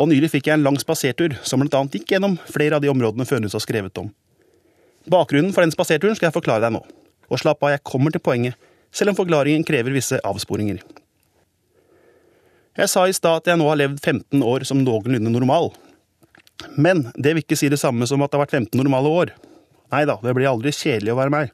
Og 0.00 0.08
nylig 0.08 0.30
fikk 0.32 0.48
jeg 0.48 0.56
en 0.56 0.64
lang 0.64 0.78
spasertur 0.80 1.34
som 1.44 1.60
annet 1.60 1.98
gikk 1.98 2.14
gjennom 2.14 2.38
flere 2.48 2.78
av 2.78 2.84
de 2.84 2.88
områdene 2.88 3.26
Fønhus 3.28 3.56
har 3.56 3.64
skrevet 3.64 4.00
om. 4.00 4.08
Bakgrunnen 5.10 5.52
for 5.52 5.64
den 5.64 5.74
spaserturen 5.74 6.16
skal 6.16 6.30
jeg 6.30 6.36
forklare 6.38 6.64
deg 6.64 6.74
nå. 6.76 6.80
Og 7.30 7.40
slapp 7.40 7.60
av, 7.62 7.74
jeg 7.74 7.84
kommer 7.86 8.12
til 8.14 8.22
poenget, 8.24 8.56
selv 8.92 9.12
om 9.12 9.18
forklaringen 9.20 9.64
krever 9.66 9.92
visse 9.94 10.18
avsporinger. 10.26 10.80
Jeg 12.80 12.88
sa 12.88 13.04
i 13.06 13.14
stad 13.14 13.42
at 13.42 13.50
jeg 13.50 13.60
nå 13.60 13.68
har 13.68 13.78
levd 13.80 14.00
15 14.00 14.42
år 14.46 14.64
som 14.68 14.80
noenlunde 14.80 15.32
normal. 15.32 15.70
Men 16.80 17.06
det 17.16 17.34
vil 17.34 17.44
ikke 17.44 17.58
si 17.58 17.68
det 17.72 17.80
samme 17.80 18.08
som 18.08 18.22
at 18.24 18.32
det 18.32 18.38
har 18.38 18.46
vært 18.46 18.56
15 18.56 18.80
normale 18.80 19.12
år. 19.20 19.34
Nei 19.92 20.04
da, 20.08 20.16
det 20.22 20.34
blir 20.36 20.48
aldri 20.48 20.72
kjedelig 20.74 21.12
å 21.12 21.18
være 21.18 21.34
meg. 21.34 21.52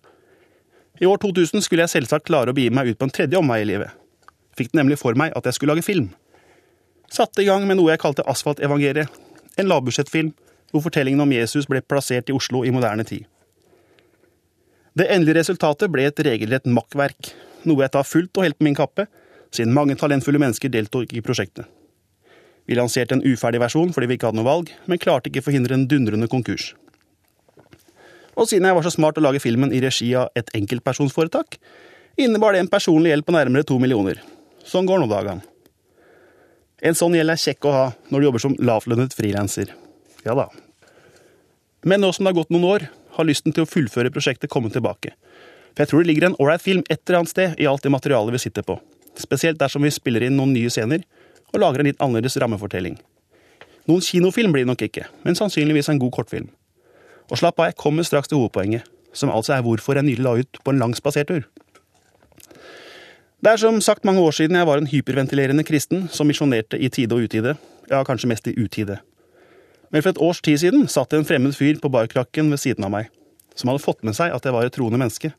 I 1.02 1.08
år 1.08 1.18
2000 1.22 1.64
skulle 1.64 1.84
jeg 1.84 1.92
selvsagt 1.96 2.28
klare 2.28 2.52
å 2.52 2.56
begi 2.56 2.70
meg 2.72 2.92
ut 2.92 3.00
på 3.00 3.08
en 3.08 3.12
tredje 3.12 3.38
omvei 3.40 3.62
i 3.64 3.68
livet. 3.68 3.92
Fikk 4.56 4.72
det 4.72 4.80
nemlig 4.80 5.00
for 5.00 5.18
meg 5.18 5.34
at 5.36 5.48
jeg 5.48 5.58
skulle 5.58 5.74
lage 5.74 5.84
film. 5.84 6.08
Satte 7.12 7.42
i 7.42 7.46
gang 7.48 7.66
med 7.68 7.78
noe 7.78 7.92
jeg 7.92 8.02
kalte 8.02 8.24
Asfaltevangeliet. 8.26 9.08
En 9.56 9.70
lavbudsjettfilm 9.70 10.32
hvor 10.72 10.84
fortellingen 10.84 11.22
om 11.22 11.32
Jesus 11.32 11.68
ble 11.70 11.80
plassert 11.82 12.30
i 12.30 12.34
Oslo 12.36 12.64
i 12.66 12.72
moderne 12.74 13.06
tid. 13.06 13.24
Det 14.96 15.06
endelige 15.12 15.42
resultatet 15.42 15.92
ble 15.92 16.06
et 16.08 16.20
regelrett 16.24 16.66
makkverk, 16.66 17.30
noe 17.68 17.84
jeg 17.84 17.92
tar 17.92 18.06
fullt 18.08 18.38
og 18.38 18.46
helt 18.46 18.58
på 18.58 18.66
min 18.66 18.76
kappe, 18.78 19.06
siden 19.54 19.74
mange 19.76 19.96
talentfulle 20.00 20.40
mennesker 20.42 20.72
deltok 20.72 21.12
i 21.12 21.22
prosjektet. 21.24 21.68
Vi 22.66 22.74
lanserte 22.74 23.14
en 23.14 23.22
uferdig 23.22 23.60
versjon 23.62 23.92
fordi 23.94 24.08
vi 24.10 24.18
ikke 24.18 24.30
hadde 24.30 24.40
noe 24.40 24.48
valg, 24.48 24.72
men 24.90 25.00
klarte 25.00 25.30
ikke 25.30 25.44
forhindre 25.46 25.76
en 25.76 25.86
dundrende 25.90 26.28
konkurs. 26.32 26.72
Og 28.36 28.48
siden 28.50 28.66
jeg 28.68 28.76
var 28.76 28.84
så 28.84 28.92
smart 28.92 29.20
å 29.20 29.24
lage 29.24 29.40
filmen 29.40 29.72
i 29.72 29.80
regi 29.84 30.10
av 30.18 30.32
et 30.36 30.50
enkeltpersonsforetak, 30.58 31.60
innebar 32.20 32.56
det 32.56 32.64
en 32.64 32.72
personlig 32.72 33.12
gjeld 33.12 33.28
på 33.28 33.36
nærmere 33.36 33.68
to 33.68 33.78
millioner. 33.80 34.20
Sånn 34.66 34.88
går 34.88 35.00
nå 35.00 35.08
dagene. 35.12 35.44
En 36.84 36.96
sånn 36.96 37.14
gjeld 37.16 37.32
er 37.32 37.40
kjekk 37.40 37.66
å 37.68 37.72
ha 37.72 37.84
når 38.12 38.20
du 38.20 38.26
jobber 38.26 38.42
som 38.42 38.56
lavtlønnet 38.60 39.14
frilanser. 39.16 39.70
Ja 40.26 40.34
da. 40.36 40.50
Men 41.86 42.02
nå 42.02 42.10
som 42.12 42.26
det 42.26 42.34
har 42.34 42.40
gått 42.40 42.52
noen 42.52 42.66
år, 42.68 42.88
har 43.16 43.24
lysten 43.24 43.54
til 43.56 43.64
å 43.64 43.70
fullføre 43.70 44.12
prosjektet 44.12 44.52
kommet 44.52 44.74
tilbake. 44.76 45.14
For 45.72 45.84
jeg 45.84 45.90
tror 45.90 46.02
det 46.02 46.10
ligger 46.10 46.28
en 46.28 46.36
ålreit 46.42 46.64
film 46.64 46.82
et 46.90 47.00
eller 47.00 47.22
annet 47.22 47.32
sted 47.32 47.60
i 47.62 47.68
alt 47.70 47.84
det 47.84 47.92
materialet 47.94 48.36
vi 48.36 48.42
sitter 48.44 48.66
på. 48.66 48.76
Spesielt 49.16 49.60
dersom 49.60 49.86
vi 49.86 49.92
spiller 49.94 50.26
inn 50.26 50.36
noen 50.36 50.52
nye 50.52 50.72
scener 50.72 51.04
og 51.52 51.60
lager 51.62 51.80
en 51.80 51.88
litt 51.88 52.02
annerledes 52.02 52.36
rammefortelling. 52.42 52.98
Noen 53.88 54.02
kinofilm 54.04 54.52
blir 54.52 54.66
det 54.66 54.72
nok 54.72 54.82
ikke, 54.88 55.06
men 55.24 55.38
sannsynligvis 55.38 55.88
en 55.92 56.00
god 56.02 56.12
kortfilm. 56.18 56.50
Og 57.30 57.40
slapp 57.40 57.60
av, 57.60 57.70
jeg 57.70 57.78
kommer 57.80 58.06
straks 58.06 58.28
til 58.28 58.40
hovedpoenget, 58.40 58.84
som 59.16 59.32
altså 59.32 59.56
er 59.56 59.64
hvorfor 59.64 59.96
jeg 59.96 60.08
nylig 60.08 60.26
la 60.26 60.34
ut 60.42 60.60
på 60.62 60.74
en 60.74 60.82
lang 60.82 60.96
spasertur. 60.98 61.46
Det 63.46 63.52
er 63.54 63.60
som 63.62 63.76
sagt 63.78 64.02
mange 64.02 64.18
år 64.26 64.32
siden 64.34 64.56
jeg 64.58 64.66
var 64.66 64.80
en 64.80 64.88
hyperventilerende 64.90 65.62
kristen 65.62 66.08
som 66.10 66.26
misjonerte 66.26 66.80
i 66.82 66.88
tide 66.90 67.14
og 67.14 67.28
utide, 67.28 67.52
ja, 67.86 68.00
kanskje 68.02 68.26
mest 68.26 68.48
i 68.50 68.54
utide. 68.58 68.96
Men 69.94 70.02
for 70.02 70.10
et 70.10 70.18
års 70.18 70.40
tid 70.42 70.58
siden 70.58 70.88
satt 70.90 71.12
det 71.12 71.20
en 71.20 71.28
fremmed 71.28 71.54
fyr 71.54 71.78
på 71.78 71.90
barkrakken 71.94 72.50
ved 72.50 72.58
siden 72.58 72.88
av 72.88 72.90
meg, 72.90 73.12
som 73.54 73.70
hadde 73.70 73.84
fått 73.84 74.02
med 74.02 74.18
seg 74.18 74.34
at 74.34 74.48
jeg 74.48 74.56
var 74.56 74.66
et 74.66 74.74
troende 74.74 74.98
menneske. 74.98 75.30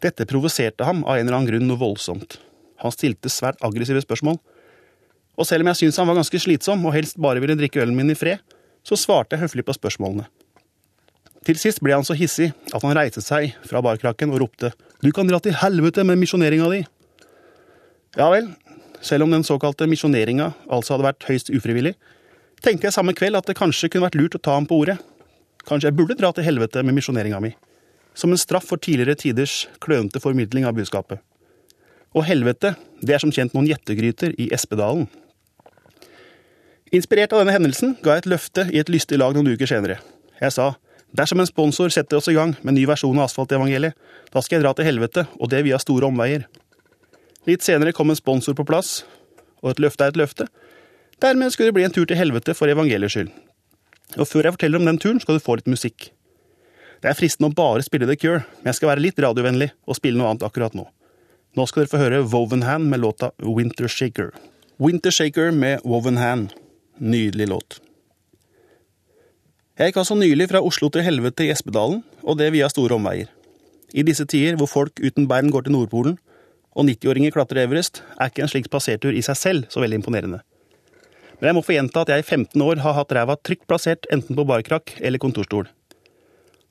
Dette 0.00 0.24
provoserte 0.30 0.88
ham 0.88 1.04
av 1.04 1.18
en 1.18 1.26
eller 1.26 1.36
annen 1.36 1.50
grunn 1.50 1.68
noe 1.68 1.82
voldsomt. 1.84 2.38
Han 2.80 2.96
stilte 2.96 3.28
svært 3.28 3.60
aggressive 3.60 4.00
spørsmål. 4.00 4.40
Og 5.36 5.44
selv 5.44 5.66
om 5.66 5.74
jeg 5.74 5.82
syntes 5.82 6.00
han 6.00 6.08
var 6.08 6.16
ganske 6.22 6.44
slitsom 6.46 6.88
og 6.88 6.96
helst 6.96 7.20
bare 7.20 7.44
ville 7.44 7.60
drikke 7.60 7.84
ølen 7.84 8.00
min 8.00 8.16
i 8.16 8.16
fred, 8.16 8.40
så 8.80 8.96
svarte 8.96 9.36
jeg 9.36 9.44
høflig 9.44 9.68
på 9.68 9.76
spørsmålene. 9.76 10.30
Til 11.46 11.58
sist 11.60 11.78
ble 11.84 11.94
han 11.94 12.06
så 12.06 12.16
hissig 12.18 12.50
at 12.74 12.82
han 12.82 12.94
reiste 12.98 13.22
seg 13.22 13.52
fra 13.66 13.82
barkrakken 13.84 14.32
og 14.34 14.42
ropte 14.42 14.72
Du 15.04 15.12
kan 15.14 15.28
dra 15.28 15.38
til 15.42 15.54
helvete 15.54 16.02
med 16.06 16.18
misjoneringa 16.18 16.70
di! 16.72 16.80
Ja 18.16 18.30
vel, 18.32 18.48
selv 19.04 19.26
om 19.26 19.34
den 19.34 19.44
såkalte 19.46 19.86
misjoneringa 19.86 20.48
altså 20.72 20.94
hadde 20.94 21.06
vært 21.06 21.26
høyst 21.28 21.52
ufrivillig, 21.52 21.92
tenkte 22.64 22.88
jeg 22.88 22.96
samme 22.96 23.14
kveld 23.14 23.36
at 23.38 23.46
det 23.46 23.58
kanskje 23.58 23.90
kunne 23.92 24.06
vært 24.08 24.16
lurt 24.18 24.38
å 24.38 24.40
ta 24.42 24.54
ham 24.56 24.66
på 24.66 24.78
ordet. 24.80 24.96
Kanskje 25.68 25.90
jeg 25.90 25.98
burde 25.98 26.16
dra 26.18 26.32
til 26.32 26.46
helvete 26.46 26.82
med 26.86 26.96
misjoneringa 26.96 27.42
mi. 27.44 27.52
Som 28.16 28.32
en 28.32 28.40
straff 28.40 28.64
for 28.70 28.80
tidligere 28.80 29.18
tiders 29.20 29.66
klønete 29.84 30.22
formidling 30.24 30.64
av 30.64 30.74
budskapet. 30.78 31.20
Og 32.16 32.24
helvete, 32.24 32.72
det 33.04 33.14
er 33.14 33.20
som 33.20 33.34
kjent 33.34 33.52
noen 33.52 33.68
gjettegryter 33.68 34.32
i 34.40 34.48
Espedalen. 34.56 35.04
Inspirert 36.96 37.34
av 37.36 37.44
denne 37.44 37.52
hendelsen 37.52 37.98
ga 38.00 38.16
jeg 38.16 38.24
et 38.24 38.32
løfte 38.32 38.66
i 38.72 38.80
et 38.80 38.90
lystig 38.90 39.20
lag 39.20 39.36
noen 39.36 39.52
uker 39.52 39.68
senere. 39.68 40.00
Jeg 40.40 40.56
sa 40.56 40.72
dersom 41.12 41.40
en 41.40 41.48
sponsor 41.48 41.92
setter 41.94 42.18
oss 42.18 42.28
i 42.28 42.36
gang 42.36 42.56
med 42.62 42.72
en 42.72 42.78
ny 42.80 42.86
versjon 42.88 43.18
av 43.18 43.28
Asfaltevangeliet, 43.28 43.94
da 44.32 44.42
skal 44.42 44.58
jeg 44.58 44.66
dra 44.66 44.72
til 44.76 44.88
helvete, 44.88 45.26
og 45.38 45.50
det 45.52 45.62
via 45.66 45.78
store 45.82 46.08
omveier. 46.08 46.46
Litt 47.46 47.62
senere 47.62 47.94
kom 47.94 48.10
en 48.10 48.18
sponsor 48.18 48.56
på 48.58 48.66
plass, 48.66 49.04
og 49.62 49.72
et 49.72 49.82
løfte 49.82 50.04
er 50.04 50.14
et 50.14 50.18
løfte. 50.18 50.48
Dermed 51.22 51.52
skulle 51.52 51.70
det 51.70 51.78
bli 51.78 51.86
en 51.86 51.94
tur 51.94 52.08
til 52.08 52.18
helvete 52.18 52.54
for 52.58 52.68
evangeliets 52.68 53.14
skyld. 53.14 53.30
Og 54.18 54.28
før 54.28 54.48
jeg 54.48 54.56
forteller 54.56 54.82
om 54.82 54.88
den 54.88 54.98
turen, 55.02 55.20
skal 55.22 55.38
du 55.38 55.42
få 55.42 55.56
litt 55.58 55.70
musikk. 55.70 56.10
Det 57.02 57.10
er 57.10 57.16
fristende 57.18 57.50
å 57.50 57.56
bare 57.56 57.84
spille 57.84 58.08
The 58.08 58.16
Cure, 58.18 58.44
men 58.60 58.70
jeg 58.70 58.80
skal 58.80 58.92
være 58.92 59.04
litt 59.04 59.18
radiovennlig 59.20 59.70
og 59.86 59.98
spille 59.98 60.18
noe 60.18 60.32
annet 60.32 60.46
akkurat 60.46 60.76
nå. 60.76 60.86
Nå 61.56 61.64
skal 61.68 61.84
dere 61.84 61.92
få 61.92 62.02
høre 62.02 62.22
Woven 62.28 62.64
Hand 62.66 62.90
med 62.92 63.00
låta 63.00 63.30
Winter 63.40 63.88
Shaker. 63.88 64.32
Winter 64.82 65.14
Shaker 65.14 65.52
med 65.56 65.84
Woven 65.84 66.18
Hand. 66.20 66.52
Nydelig 66.98 67.48
låt. 67.48 67.78
Jeg 69.76 69.90
gikk 69.90 69.98
altså 70.00 70.14
nylig 70.16 70.46
fra 70.48 70.62
Oslo 70.64 70.88
til 70.88 71.02
helvete 71.04 71.44
i 71.44 71.50
Espedalen, 71.52 71.98
og 72.24 72.38
det 72.40 72.46
via 72.54 72.68
store 72.72 72.96
omveier. 72.96 73.28
I 73.92 74.04
disse 74.08 74.24
tider 74.24 74.56
hvor 74.56 74.70
folk 74.72 75.02
uten 75.04 75.26
bein 75.28 75.50
går 75.52 75.66
til 75.66 75.74
Nordpolen, 75.74 76.14
og 76.72 76.88
90-åringer 76.88 77.34
klatrer 77.34 77.66
Everest, 77.66 78.00
er 78.16 78.32
ikke 78.32 78.46
en 78.46 78.48
slik 78.48 78.70
spasertur 78.70 79.12
i 79.12 79.20
seg 79.26 79.36
selv 79.36 79.68
så 79.68 79.84
veldig 79.84 80.00
imponerende. 80.00 80.40
Men 81.36 81.50
jeg 81.50 81.58
må 81.58 81.64
få 81.66 81.76
gjenta 81.76 82.06
at 82.06 82.14
jeg 82.14 82.24
i 82.24 82.28
15 82.38 82.64
år 82.64 82.80
har 82.86 82.96
hatt 82.96 83.12
ræva 83.12 83.36
trygt 83.36 83.68
plassert 83.68 84.08
enten 84.08 84.32
på 84.32 84.48
barkrakk 84.48 84.96
eller 85.04 85.20
kontorstol. 85.20 85.68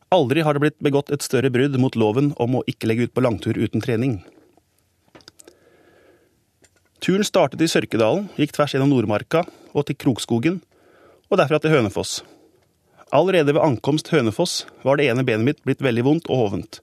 Aldri 0.10 0.42
har 0.42 0.58
det 0.58 0.66
blitt 0.66 0.82
begått 0.82 1.14
et 1.14 1.22
større 1.22 1.54
brudd 1.54 1.78
mot 1.78 1.94
loven 1.94 2.34
om 2.42 2.58
å 2.58 2.66
ikke 2.66 2.90
legge 2.90 3.06
ut 3.06 3.14
på 3.14 3.22
langtur 3.22 3.54
uten 3.54 3.86
trening. 3.86 4.24
Turen 7.06 7.28
startet 7.28 7.62
i 7.62 7.70
Sørkedalen, 7.70 8.32
gikk 8.34 8.58
tvers 8.58 8.74
gjennom 8.74 8.90
Nordmarka 8.90 9.46
og 9.78 9.86
til 9.86 10.02
Krokskogen, 10.02 10.64
og 11.30 11.38
derfra 11.38 11.62
til 11.62 11.78
Hønefoss. 11.78 12.24
Allerede 13.16 13.54
ved 13.56 13.64
ankomst 13.64 14.10
Hønefoss 14.12 14.66
var 14.84 15.00
det 15.00 15.08
ene 15.08 15.24
benet 15.24 15.48
mitt 15.48 15.62
blitt 15.64 15.84
veldig 15.84 16.04
vondt 16.04 16.28
og 16.28 16.42
hovent. 16.42 16.82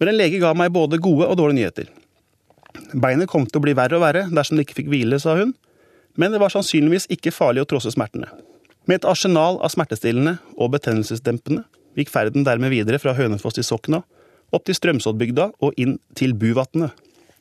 Men 0.00 0.10
en 0.10 0.18
lege 0.18 0.40
ga 0.42 0.50
meg 0.58 0.72
både 0.74 0.98
gode 1.02 1.28
og 1.28 1.38
dårlige 1.38 1.60
nyheter. 1.60 1.92
Beinet 2.92 3.30
kom 3.30 3.46
til 3.46 3.60
å 3.60 3.64
bli 3.64 3.76
verre 3.78 3.98
og 3.98 4.02
verre 4.02 4.26
dersom 4.26 4.58
det 4.58 4.66
ikke 4.66 4.80
fikk 4.80 4.90
hvile, 4.90 5.20
sa 5.22 5.36
hun, 5.38 5.54
men 6.18 6.34
det 6.34 6.40
var 6.42 6.52
sannsynligvis 6.52 7.06
ikke 7.14 7.34
farlig 7.34 7.62
å 7.62 7.68
trosse 7.70 7.92
smertene. 7.94 8.28
Med 8.86 9.00
et 9.00 9.08
arsenal 9.08 9.60
av 9.64 9.72
smertestillende 9.72 10.36
og 10.56 10.72
betennelsesdempende 10.74 11.64
gikk 11.96 12.10
ferden 12.12 12.44
dermed 12.46 12.74
videre 12.74 13.00
fra 13.02 13.14
Hønefoss 13.16 13.56
til 13.58 13.66
Sokna, 13.66 14.02
opp 14.54 14.66
til 14.66 14.76
Strømsoddbygda 14.78 15.50
og 15.62 15.78
inn 15.80 15.96
til 16.18 16.34
Buvatnet. 16.38 16.90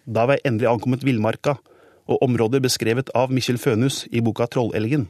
Da 0.05 0.25
var 0.25 0.38
jeg 0.38 0.51
endelig 0.51 0.71
ankommet 0.71 1.05
villmarka, 1.05 1.57
og 2.05 2.21
områder 2.21 2.62
beskrevet 2.62 3.09
av 3.17 3.33
Mikkjel 3.33 3.57
Fønhus 3.57 4.03
i 4.13 4.21
boka 4.21 4.45
Trollelgen. 4.45 5.07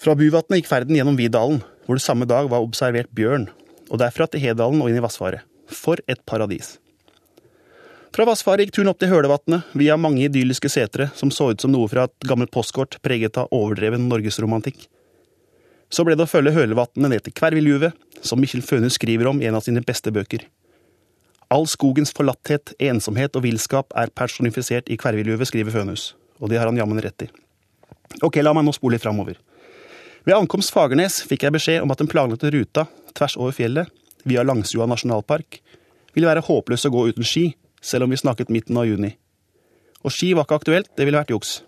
Fra 0.00 0.14
Buvatnet 0.16 0.62
gikk 0.62 0.68
ferden 0.70 0.96
gjennom 0.96 1.16
Vidalen, 1.18 1.58
hvor 1.84 1.98
det 1.98 2.00
samme 2.00 2.24
dag 2.24 2.46
var 2.48 2.64
observert 2.64 3.10
bjørn, 3.12 3.50
og 3.92 3.98
derfra 4.00 4.24
til 4.32 4.40
Hedalen 4.40 4.80
og 4.80 4.88
inn 4.88 4.96
i 4.96 5.02
Vassfaret. 5.04 5.44
For 5.68 6.00
et 6.08 6.22
paradis! 6.24 6.78
Fra 8.16 8.24
Vassfaret 8.24 8.64
gikk 8.64 8.78
turen 8.78 8.88
opp 8.94 9.02
til 9.02 9.10
Hølevatnet, 9.12 9.68
via 9.76 9.98
mange 10.00 10.22
idylliske 10.24 10.70
setre 10.72 11.10
som 11.18 11.28
så 11.28 11.50
ut 11.52 11.60
som 11.60 11.74
noe 11.74 11.90
fra 11.92 12.06
et 12.08 12.26
gammelt 12.30 12.48
postkort 12.54 12.96
preget 13.04 13.36
av 13.42 13.52
overdreven 13.52 14.06
norgesromantikk. 14.08 14.86
Så 15.92 16.06
ble 16.08 16.16
det 16.16 16.24
å 16.24 16.32
følge 16.32 16.54
Hølevatnet 16.56 17.12
ned 17.12 17.26
til 17.26 17.36
Kverviljuvet, 17.36 17.92
som 18.24 18.40
Mikkjel 18.40 18.64
Fønhus 18.64 18.96
skriver 18.96 19.28
om 19.28 19.44
i 19.44 19.50
en 19.50 19.60
av 19.60 19.66
sine 19.68 19.84
beste 19.84 20.14
bøker. 20.16 20.48
All 21.52 21.68
skogens 21.68 22.14
forlatthet, 22.16 22.72
ensomhet 22.80 23.36
og 23.36 23.44
villskap 23.44 23.92
er 24.00 24.16
personifisert 24.16 24.88
i 24.88 24.96
Kverviljuvet, 24.96 25.52
skriver 25.52 25.76
Fønhus, 25.76 26.14
og 26.40 26.48
det 26.48 26.62
har 26.62 26.72
han 26.72 26.80
jammen 26.80 27.04
rett 27.04 27.28
i. 27.28 27.30
Ok, 28.24 28.40
la 28.40 28.56
meg 28.56 28.64
nå 28.64 28.72
spole 28.72 28.96
litt 28.96 29.04
framover. 29.04 29.36
Ved 30.24 30.36
ankomst 30.36 30.72
Fagernes 30.74 31.22
fikk 31.24 31.46
jeg 31.46 31.54
beskjed 31.54 31.84
om 31.84 31.92
at 31.94 32.00
den 32.02 32.10
planlagte 32.10 32.50
ruta 32.52 32.84
tvers 33.16 33.38
over 33.40 33.54
fjellet, 33.56 33.88
via 34.28 34.44
Langsjua 34.44 34.84
nasjonalpark, 34.90 35.60
ville 36.12 36.28
være 36.28 36.44
håpløs 36.44 36.84
å 36.86 36.92
gå 36.92 37.06
uten 37.08 37.26
ski, 37.26 37.46
selv 37.80 38.04
om 38.04 38.12
vi 38.12 38.20
snakket 38.20 38.52
midten 38.52 38.76
av 38.76 38.88
juni. 38.88 39.14
Og 40.04 40.12
ski 40.12 40.34
var 40.36 40.44
ikke 40.44 40.60
aktuelt, 40.60 40.90
det 40.96 41.06
ville 41.08 41.20
vært 41.20 41.32
juks. 41.32 41.60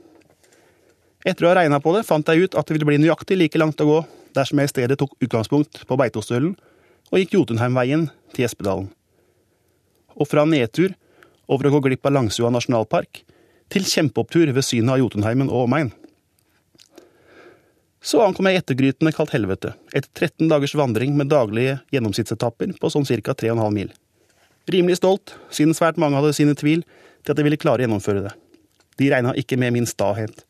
Etter 1.24 1.46
å 1.46 1.52
ha 1.52 1.60
regna 1.60 1.78
på 1.80 1.94
det, 1.96 2.04
fant 2.04 2.28
jeg 2.28 2.44
ut 2.44 2.56
at 2.58 2.66
det 2.66 2.76
ville 2.76 2.88
bli 2.88 2.98
nøyaktig 3.00 3.38
like 3.38 3.60
langt 3.60 3.80
å 3.80 3.88
gå 3.88 4.00
dersom 4.36 4.60
jeg 4.60 4.68
i 4.68 4.72
stedet 4.72 4.98
tok 5.00 5.14
utgangspunkt 5.22 5.84
på 5.88 5.98
Beitostølen 6.00 6.56
og 7.12 7.20
gikk 7.20 7.36
Jotunheimveien 7.36 8.08
til 8.34 8.48
Espedalen. 8.48 8.88
Og 10.18 10.28
fra 10.28 10.44
nedtur 10.48 10.92
over 11.48 11.68
å 11.68 11.76
gå 11.76 11.86
glipp 11.86 12.08
av 12.08 12.16
Langsjua 12.16 12.50
nasjonalpark 12.52 13.22
til 13.72 13.86
kjempeopptur 13.88 14.50
ved 14.52 14.66
synet 14.66 14.96
av 14.96 15.00
Jotunheimen 15.00 15.52
og 15.52 15.68
omegn. 15.68 15.92
Så 18.02 18.18
ankom 18.18 18.48
jeg 18.50 18.58
ettergrytene 18.58 19.12
kalt 19.14 19.30
Helvete, 19.30 19.76
etter 19.94 20.10
13 20.26 20.48
dagers 20.50 20.74
vandring 20.74 21.14
med 21.14 21.30
daglige 21.30 21.76
gjennomsnittsetapper 21.94 22.74
på 22.82 22.90
sånn 22.90 23.06
ca. 23.06 23.34
3,5 23.38 23.68
mil. 23.76 23.92
Rimelig 24.74 24.98
stolt, 24.98 25.36
siden 25.54 25.74
svært 25.74 26.00
mange 26.02 26.18
hadde 26.18 26.34
sine 26.34 26.56
tvil 26.58 26.82
til 27.22 27.34
at 27.34 27.38
jeg 27.38 27.46
ville 27.46 27.60
klare 27.62 27.82
å 27.82 27.86
gjennomføre 27.86 28.24
det. 28.26 28.32
De 28.98 29.10
regna 29.10 29.34
ikke 29.38 29.58
med 29.58 29.76
min 29.78 29.86
stahet. 29.86 30.42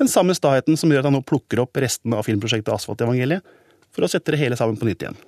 Den 0.00 0.08
samme 0.08 0.32
staheten 0.36 0.80
som 0.80 0.88
gjør 0.88 1.04
at 1.04 1.10
han 1.10 1.18
nå 1.18 1.22
plukker 1.28 1.60
opp 1.60 1.76
restene 1.84 2.16
av 2.16 2.24
filmprosjektet 2.24 2.72
Asfaltevangeliet 2.72 3.44
for 3.92 4.06
å 4.06 4.08
sette 4.08 4.32
det 4.32 4.40
hele 4.40 4.56
sammen 4.56 4.80
på 4.80 4.88
nytt 4.88 5.04
igjen. 5.04 5.20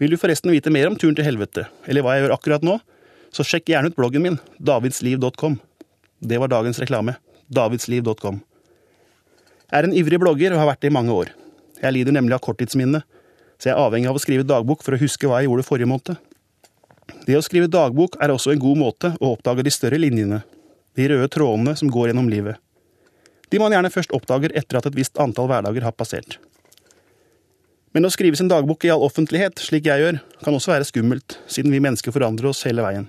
Vil 0.00 0.12
du 0.12 0.20
forresten 0.20 0.52
vite 0.52 0.72
mer 0.72 0.88
om 0.88 0.96
turen 0.96 1.16
til 1.16 1.24
helvete, 1.24 1.68
eller 1.84 2.04
hva 2.04 2.16
jeg 2.16 2.24
gjør 2.24 2.36
akkurat 2.36 2.64
nå, 2.64 2.80
så 3.32 3.44
sjekk 3.44 3.72
gjerne 3.72 3.92
ut 3.92 3.96
bloggen 3.96 4.24
min, 4.24 4.40
davidsliv.com. 4.56 5.60
Det 6.24 6.40
var 6.40 6.52
dagens 6.52 6.80
reklame. 6.80 7.18
davidsliv.com. 7.52 8.40
Jeg 9.66 9.80
er 9.80 9.88
en 9.88 9.96
ivrig 9.98 10.20
blogger 10.22 10.54
og 10.54 10.60
har 10.62 10.70
vært 10.70 10.84
det 10.84 10.92
i 10.92 10.94
mange 10.94 11.14
år. 11.14 11.32
Jeg 11.82 11.94
lider 11.96 12.14
nemlig 12.14 12.36
av 12.36 12.42
korttidsminne, 12.44 13.02
så 13.58 13.70
jeg 13.70 13.74
er 13.74 13.82
avhengig 13.82 14.10
av 14.10 14.18
å 14.18 14.22
skrive 14.22 14.46
dagbok 14.46 14.84
for 14.84 14.94
å 14.94 15.00
huske 15.00 15.28
hva 15.28 15.40
jeg 15.40 15.50
gjorde 15.50 15.66
forrige 15.66 15.90
måned. 15.90 16.20
Det 17.26 17.34
å 17.38 17.42
skrive 17.42 17.70
dagbok 17.70 18.18
er 18.22 18.30
også 18.30 18.52
en 18.52 18.62
god 18.62 18.78
måte 18.78 19.12
å 19.18 19.32
oppdage 19.34 19.64
de 19.66 19.72
større 19.74 19.98
linjene, 19.98 20.42
de 20.96 21.08
røde 21.10 21.28
trådene 21.32 21.74
som 21.78 21.90
går 21.90 22.12
gjennom 22.12 22.30
livet. 22.30 22.60
De 23.50 23.58
man 23.62 23.74
gjerne 23.74 23.90
først 23.94 24.14
oppdager 24.14 24.54
etter 24.58 24.78
at 24.78 24.86
et 24.88 24.96
visst 24.96 25.18
antall 25.22 25.48
hverdager 25.50 25.86
har 25.86 25.94
passert. 25.94 26.38
Men 27.94 28.06
å 28.06 28.12
skrive 28.12 28.36
sin 28.38 28.50
dagbok 28.50 28.84
i 28.84 28.90
all 28.92 29.04
offentlighet, 29.06 29.58
slik 29.62 29.86
jeg 29.88 30.02
gjør, 30.02 30.18
kan 30.44 30.54
også 30.54 30.74
være 30.74 30.86
skummelt, 30.86 31.38
siden 31.50 31.72
vi 31.72 31.80
mennesker 31.82 32.12
forandrer 32.14 32.50
oss 32.50 32.64
hele 32.68 32.84
veien. 32.84 33.06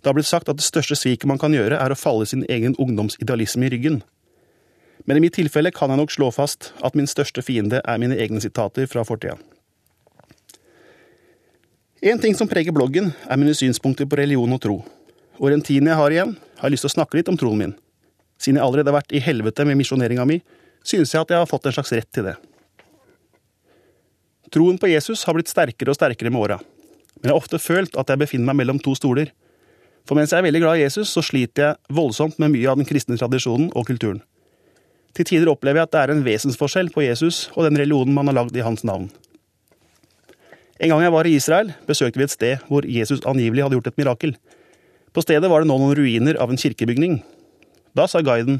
Det 0.00 0.10
har 0.10 0.16
blitt 0.16 0.28
sagt 0.28 0.48
at 0.48 0.58
det 0.58 0.66
største 0.66 0.96
sviket 0.96 1.28
man 1.28 1.40
kan 1.40 1.54
gjøre, 1.54 1.76
er 1.76 1.92
å 1.92 1.98
falle 1.98 2.26
sin 2.28 2.46
egen 2.48 2.76
ungdomsidealisme 2.80 3.68
i 3.68 3.72
ryggen. 3.74 4.02
Men 5.04 5.18
i 5.18 5.24
mitt 5.24 5.36
tilfelle 5.36 5.72
kan 5.74 5.92
jeg 5.92 6.00
nok 6.00 6.12
slå 6.14 6.30
fast 6.32 6.72
at 6.84 6.96
min 6.96 7.08
største 7.08 7.44
fiende 7.44 7.82
er 7.84 8.00
mine 8.00 8.16
egne 8.16 8.40
sitater 8.40 8.88
fra 8.88 9.04
fortida. 9.04 9.36
En 12.04 12.20
ting 12.20 12.34
som 12.36 12.48
preger 12.48 12.72
bloggen, 12.76 13.12
er 13.28 13.40
mine 13.40 13.54
synspunkter 13.56 14.08
på 14.08 14.18
religion 14.20 14.52
og 14.52 14.60
tro. 14.60 14.74
Og 15.40 15.50
den 15.52 15.62
tiden 15.64 15.88
jeg 15.88 15.96
har 15.96 16.12
igjen, 16.12 16.34
har 16.60 16.68
jeg 16.68 16.76
lyst 16.76 16.84
til 16.84 16.92
å 16.92 16.96
snakke 16.98 17.16
litt 17.16 17.30
om 17.32 17.38
troen 17.40 17.60
min. 17.60 17.72
Siden 18.40 18.58
jeg 18.60 18.64
allerede 18.66 18.92
har 18.92 18.98
vært 18.98 19.14
i 19.16 19.22
helvete 19.24 19.64
med 19.64 19.78
misjoneringa 19.80 20.26
mi, 20.28 20.40
synes 20.84 21.14
jeg 21.14 21.24
at 21.24 21.32
jeg 21.32 21.40
har 21.40 21.48
fått 21.48 21.68
en 21.68 21.76
slags 21.76 21.94
rett 21.96 22.10
til 22.12 22.28
det. 22.28 22.34
Troen 24.52 24.76
på 24.78 24.90
Jesus 24.92 25.24
har 25.24 25.36
blitt 25.36 25.48
sterkere 25.48 25.94
og 25.94 25.96
sterkere 25.96 26.32
med 26.32 26.44
åra, 26.44 26.58
men 27.16 27.30
jeg 27.30 27.32
har 27.32 27.40
ofte 27.40 27.60
følt 27.62 27.96
at 27.96 28.12
jeg 28.12 28.20
befinner 28.20 28.52
meg 28.52 28.60
mellom 28.60 28.80
to 28.84 28.92
stoler. 28.98 29.32
For 30.04 30.18
mens 30.18 30.34
jeg 30.34 30.42
er 30.42 30.46
veldig 30.46 30.60
glad 30.60 30.76
i 30.76 30.84
Jesus, 30.84 31.08
så 31.08 31.24
sliter 31.24 31.70
jeg 31.70 31.96
voldsomt 31.96 32.36
med 32.42 32.52
mye 32.52 32.68
av 32.68 32.76
den 32.76 32.88
kristne 32.88 33.16
tradisjonen 33.16 33.70
og 33.72 33.88
kulturen. 33.88 34.20
Til 35.14 35.28
tider 35.28 35.50
opplever 35.52 35.80
jeg 35.80 35.88
at 35.88 35.92
det 35.94 36.00
er 36.00 36.12
en 36.14 36.24
vesensforskjell 36.26 36.90
på 36.94 37.04
Jesus 37.04 37.48
og 37.54 37.68
den 37.68 37.78
religionen 37.78 38.14
man 38.16 38.30
har 38.30 38.40
lagd 38.40 38.56
i 38.58 38.64
hans 38.66 38.82
navn. 38.86 39.10
En 40.82 40.90
gang 40.90 41.04
jeg 41.04 41.14
var 41.14 41.26
i 41.26 41.36
Israel, 41.38 41.70
besøkte 41.86 42.18
vi 42.18 42.26
et 42.26 42.34
sted 42.34 42.64
hvor 42.66 42.86
Jesus 42.88 43.22
angivelig 43.30 43.62
hadde 43.62 43.78
gjort 43.78 43.92
et 43.92 44.00
mirakel. 44.00 44.34
På 45.14 45.22
stedet 45.22 45.50
var 45.50 45.62
det 45.62 45.70
nå 45.70 45.78
noen 45.78 45.94
ruiner 45.94 46.40
av 46.42 46.50
en 46.50 46.58
kirkebygning. 46.58 47.20
Da 47.94 48.08
sa 48.10 48.24
guiden, 48.26 48.58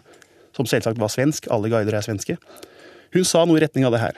som 0.54 0.68
selvsagt 0.70 1.00
var 1.02 1.10
svensk, 1.10 1.48
alle 1.50 1.72
guider 1.72 1.98
er 1.98 2.06
svenske, 2.06 2.38
hun 3.14 3.26
sa 3.26 3.42
noe 3.46 3.58
i 3.58 3.64
retning 3.64 3.86
av 3.86 3.94
det 3.94 4.02
her. 4.02 4.16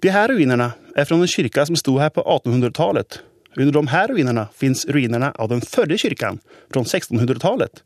De 0.00 0.12
her 0.14 0.32
ruinene 0.32 0.72
er 0.96 1.06
fra 1.08 1.16
den 1.18 1.28
kyrka 1.28 1.66
som 1.68 1.76
sto 1.76 1.98
her 2.00 2.12
på 2.14 2.24
1800-tallet. 2.24 3.20
Under 3.58 3.72
de 3.74 3.82
her 3.92 4.12
ruinene 4.12 4.44
fins 4.56 4.84
ruinene 4.88 5.32
av 5.34 5.48
den 5.52 5.60
forrige 5.64 6.06
kirka, 6.06 6.34
fra 6.72 6.84
1600-tallet. 6.84 7.82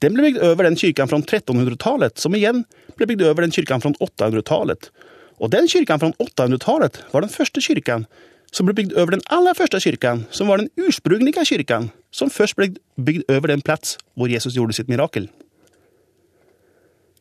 Den 0.00 0.16
ble 0.16 0.30
bygd 0.30 0.40
over 0.46 0.64
den 0.64 0.78
kirken 0.80 1.10
fra 1.10 1.18
1300-tallet, 1.20 2.16
som 2.20 2.34
igjen 2.36 2.64
ble 2.96 3.08
bygd 3.10 3.26
over 3.28 3.44
den 3.44 3.52
kirken 3.52 3.82
fra 3.84 3.92
800-tallet. 4.00 4.88
Og 5.40 5.52
den 5.52 5.68
kirken 5.68 6.00
fra 6.00 6.12
800-tallet 6.16 7.02
var 7.12 7.24
den 7.24 7.32
første 7.32 7.60
kirken 7.64 8.06
som 8.50 8.66
ble 8.66 8.74
bygd 8.74 8.96
over 8.98 9.14
den 9.14 9.22
aller 9.30 9.54
første 9.54 9.78
kirken, 9.82 10.24
som 10.34 10.50
var 10.50 10.58
den 10.58 10.70
ursprungliga 10.80 11.44
kirken, 11.46 11.90
som 12.10 12.32
først 12.32 12.56
ble 12.58 12.72
bygd 12.98 13.28
over 13.30 13.52
den 13.52 13.62
plass 13.62 13.96
hvor 14.18 14.32
Jesus 14.32 14.56
gjorde 14.56 14.74
sitt 14.74 14.90
mirakel. 14.90 15.28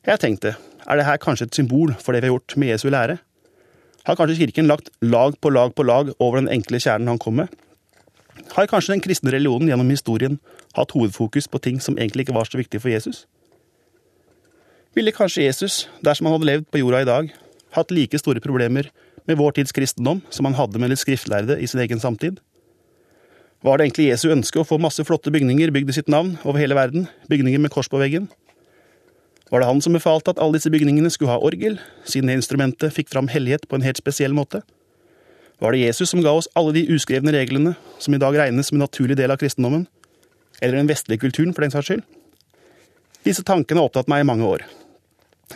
Jeg 0.07 0.21
tenkte, 0.23 0.55
er 0.87 0.97
det 0.97 1.05
her 1.05 1.19
kanskje 1.21 1.49
et 1.49 1.57
symbol 1.59 1.93
for 2.01 2.15
det 2.15 2.23
vi 2.23 2.29
har 2.29 2.37
gjort 2.37 2.55
med 2.57 2.71
Jesu 2.71 2.87
lære? 2.89 3.19
Har 4.07 4.17
kanskje 4.17 4.39
kirken 4.39 4.69
lagt 4.71 4.89
lag 5.03 5.35
på 5.37 5.51
lag 5.53 5.75
på 5.75 5.85
lag 5.85 6.13
over 6.17 6.39
den 6.39 6.49
enkle 6.49 6.79
kjernen 6.81 7.11
han 7.11 7.21
kom 7.21 7.43
med? 7.43 7.51
Har 8.55 8.69
kanskje 8.69 8.95
den 8.95 9.03
kristne 9.03 9.33
religionen 9.33 9.69
gjennom 9.69 9.91
historien 9.91 10.39
hatt 10.77 10.91
hovedfokus 10.95 11.47
på 11.47 11.61
ting 11.63 11.77
som 11.83 11.97
egentlig 11.97 12.27
ikke 12.27 12.35
var 12.37 12.49
så 12.49 12.59
viktige 12.59 12.81
for 12.83 12.91
Jesus? 12.93 13.25
Ville 14.97 15.13
kanskje 15.13 15.45
Jesus, 15.45 15.85
dersom 16.03 16.27
han 16.27 16.37
hadde 16.37 16.49
levd 16.49 16.69
på 16.71 16.81
jorda 16.81 17.03
i 17.03 17.07
dag, 17.09 17.29
hatt 17.77 17.91
like 17.93 18.17
store 18.19 18.41
problemer 18.41 18.89
med 19.29 19.37
vår 19.37 19.59
tids 19.59 19.75
kristendom 19.75 20.23
som 20.33 20.47
han 20.49 20.57
hadde 20.57 20.81
med 20.81 20.89
litt 20.91 21.01
skriftlærde 21.03 21.59
i 21.61 21.69
sin 21.69 21.81
egen 21.83 22.01
samtid? 22.01 22.39
Var 23.63 23.77
det 23.77 23.89
egentlig 23.89 24.09
Jesu 24.09 24.29
ønske 24.31 24.61
å 24.61 24.65
få 24.67 24.79
masse 24.79 25.03
flotte 25.03 25.31
bygninger 25.35 25.71
bygd 25.75 25.91
i 25.91 25.97
sitt 25.99 26.11
navn 26.11 26.37
over 26.45 26.61
hele 26.61 26.77
verden, 26.77 27.09
bygninger 27.29 27.59
med 27.59 27.73
kors 27.73 27.91
på 27.91 27.99
veggen? 27.99 28.29
Var 29.51 29.61
det 29.61 29.67
han 29.67 29.81
som 29.81 29.95
befalte 29.97 30.31
at 30.31 30.39
alle 30.39 30.55
disse 30.57 30.71
bygningene 30.71 31.09
skulle 31.11 31.33
ha 31.33 31.41
orgel, 31.43 31.79
siden 32.07 32.29
det 32.29 32.37
instrumentet 32.39 32.93
fikk 32.95 33.09
fram 33.11 33.27
hellighet 33.29 33.67
på 33.67 33.77
en 33.77 33.85
helt 33.85 33.99
spesiell 33.99 34.35
måte? 34.37 34.61
Var 35.59 35.75
det 35.75 35.81
Jesus 35.83 36.09
som 36.09 36.21
ga 36.23 36.31
oss 36.31 36.47
alle 36.55 36.71
de 36.77 36.85
uskrevne 36.95 37.33
reglene 37.35 37.73
som 37.99 38.15
i 38.15 38.19
dag 38.21 38.35
regnes 38.39 38.69
som 38.69 38.77
en 38.77 38.85
naturlig 38.85 39.17
del 39.19 39.31
av 39.33 39.39
kristendommen? 39.41 39.87
Eller 40.61 40.79
den 40.79 40.87
vestlige 40.87 41.19
kulturen, 41.25 41.51
for 41.55 41.65
den 41.65 41.73
saks 41.73 41.89
skyld? 41.91 42.05
Disse 43.27 43.43
tankene 43.43 43.81
har 43.81 43.89
opptatt 43.89 44.07
meg 44.11 44.23
i 44.23 44.27
mange 44.27 44.47
år. 44.47 44.63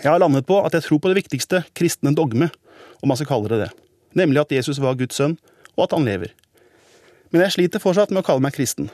Jeg 0.02 0.10
har 0.10 0.20
landet 0.20 0.48
på 0.48 0.58
at 0.60 0.76
jeg 0.76 0.84
tror 0.88 1.00
på 1.00 1.12
det 1.12 1.22
viktigste 1.22 1.64
kristne 1.78 2.12
dogme, 2.16 2.50
om 3.00 3.12
man 3.12 3.20
skal 3.20 3.30
kalle 3.30 3.52
det 3.52 3.62
det, 3.64 3.70
nemlig 4.20 4.42
at 4.42 4.52
Jesus 4.56 4.82
var 4.84 4.98
Guds 5.00 5.16
sønn, 5.20 5.38
og 5.78 5.86
at 5.86 5.96
han 5.96 6.08
lever. 6.08 6.34
Men 7.32 7.46
jeg 7.46 7.56
sliter 7.56 7.84
fortsatt 7.84 8.12
med 8.12 8.24
å 8.24 8.28
kalle 8.28 8.44
meg 8.44 8.56
kristen, 8.56 8.90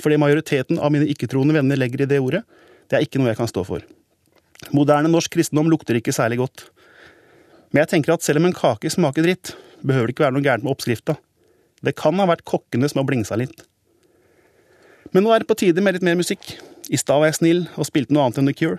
fordi 0.00 0.20
majoriteten 0.20 0.80
av 0.80 0.92
mine 0.92 1.08
ikke-troende 1.12 1.56
venner 1.56 1.80
legger 1.80 2.04
i 2.04 2.10
det 2.10 2.20
ordet, 2.20 2.42
det 2.90 2.98
er 2.98 3.06
ikke 3.06 3.22
noe 3.22 3.30
jeg 3.32 3.40
kan 3.40 3.50
stå 3.50 3.64
for. 3.64 3.84
Moderne 4.76 5.08
norsk 5.08 5.32
kristendom 5.32 5.70
lukter 5.72 5.96
ikke 5.96 6.12
særlig 6.12 6.40
godt. 6.42 6.66
Men 7.70 7.84
jeg 7.84 7.92
tenker 7.94 8.16
at 8.16 8.26
selv 8.26 8.42
om 8.42 8.50
en 8.50 8.56
kake 8.56 8.90
smaker 8.92 9.24
dritt, 9.24 9.54
behøver 9.82 10.08
det 10.08 10.14
ikke 10.16 10.26
være 10.26 10.36
noe 10.36 10.44
gærent 10.44 10.66
med 10.66 10.74
oppskrifta. 10.74 11.16
Det 11.84 11.96
kan 11.96 12.18
ha 12.20 12.28
vært 12.28 12.46
kokkene 12.48 12.88
som 12.90 13.00
har 13.00 13.08
blingsa 13.08 13.38
litt. 13.40 13.64
Men 15.14 15.24
nå 15.24 15.32
er 15.34 15.42
det 15.42 15.50
på 15.50 15.58
tide 15.58 15.82
med 15.82 15.96
litt 15.96 16.06
mer 16.06 16.18
musikk. 16.18 16.56
I 16.90 16.98
stad 17.00 17.22
var 17.22 17.30
jeg 17.30 17.40
snill 17.40 17.64
og 17.76 17.88
spilte 17.88 18.14
noe 18.14 18.26
annet 18.26 18.40
enn 18.42 18.50
The 18.50 18.56
Cure. 18.56 18.78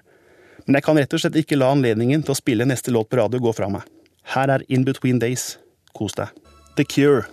Men 0.68 0.78
jeg 0.78 0.86
kan 0.86 1.00
rett 1.00 1.16
og 1.16 1.24
slett 1.24 1.40
ikke 1.42 1.58
la 1.58 1.72
anledningen 1.74 2.24
til 2.24 2.36
å 2.36 2.38
spille 2.38 2.68
neste 2.70 2.94
låt 2.94 3.10
på 3.10 3.20
radio 3.20 3.42
gå 3.42 3.54
fra 3.58 3.70
meg. 3.72 3.88
Her 4.36 4.54
er 4.54 4.66
In 4.70 4.86
Between 4.86 5.20
Days. 5.20 5.58
Kos 5.98 6.16
deg. 6.16 6.30
The 6.78 6.86
Cure. 6.86 7.26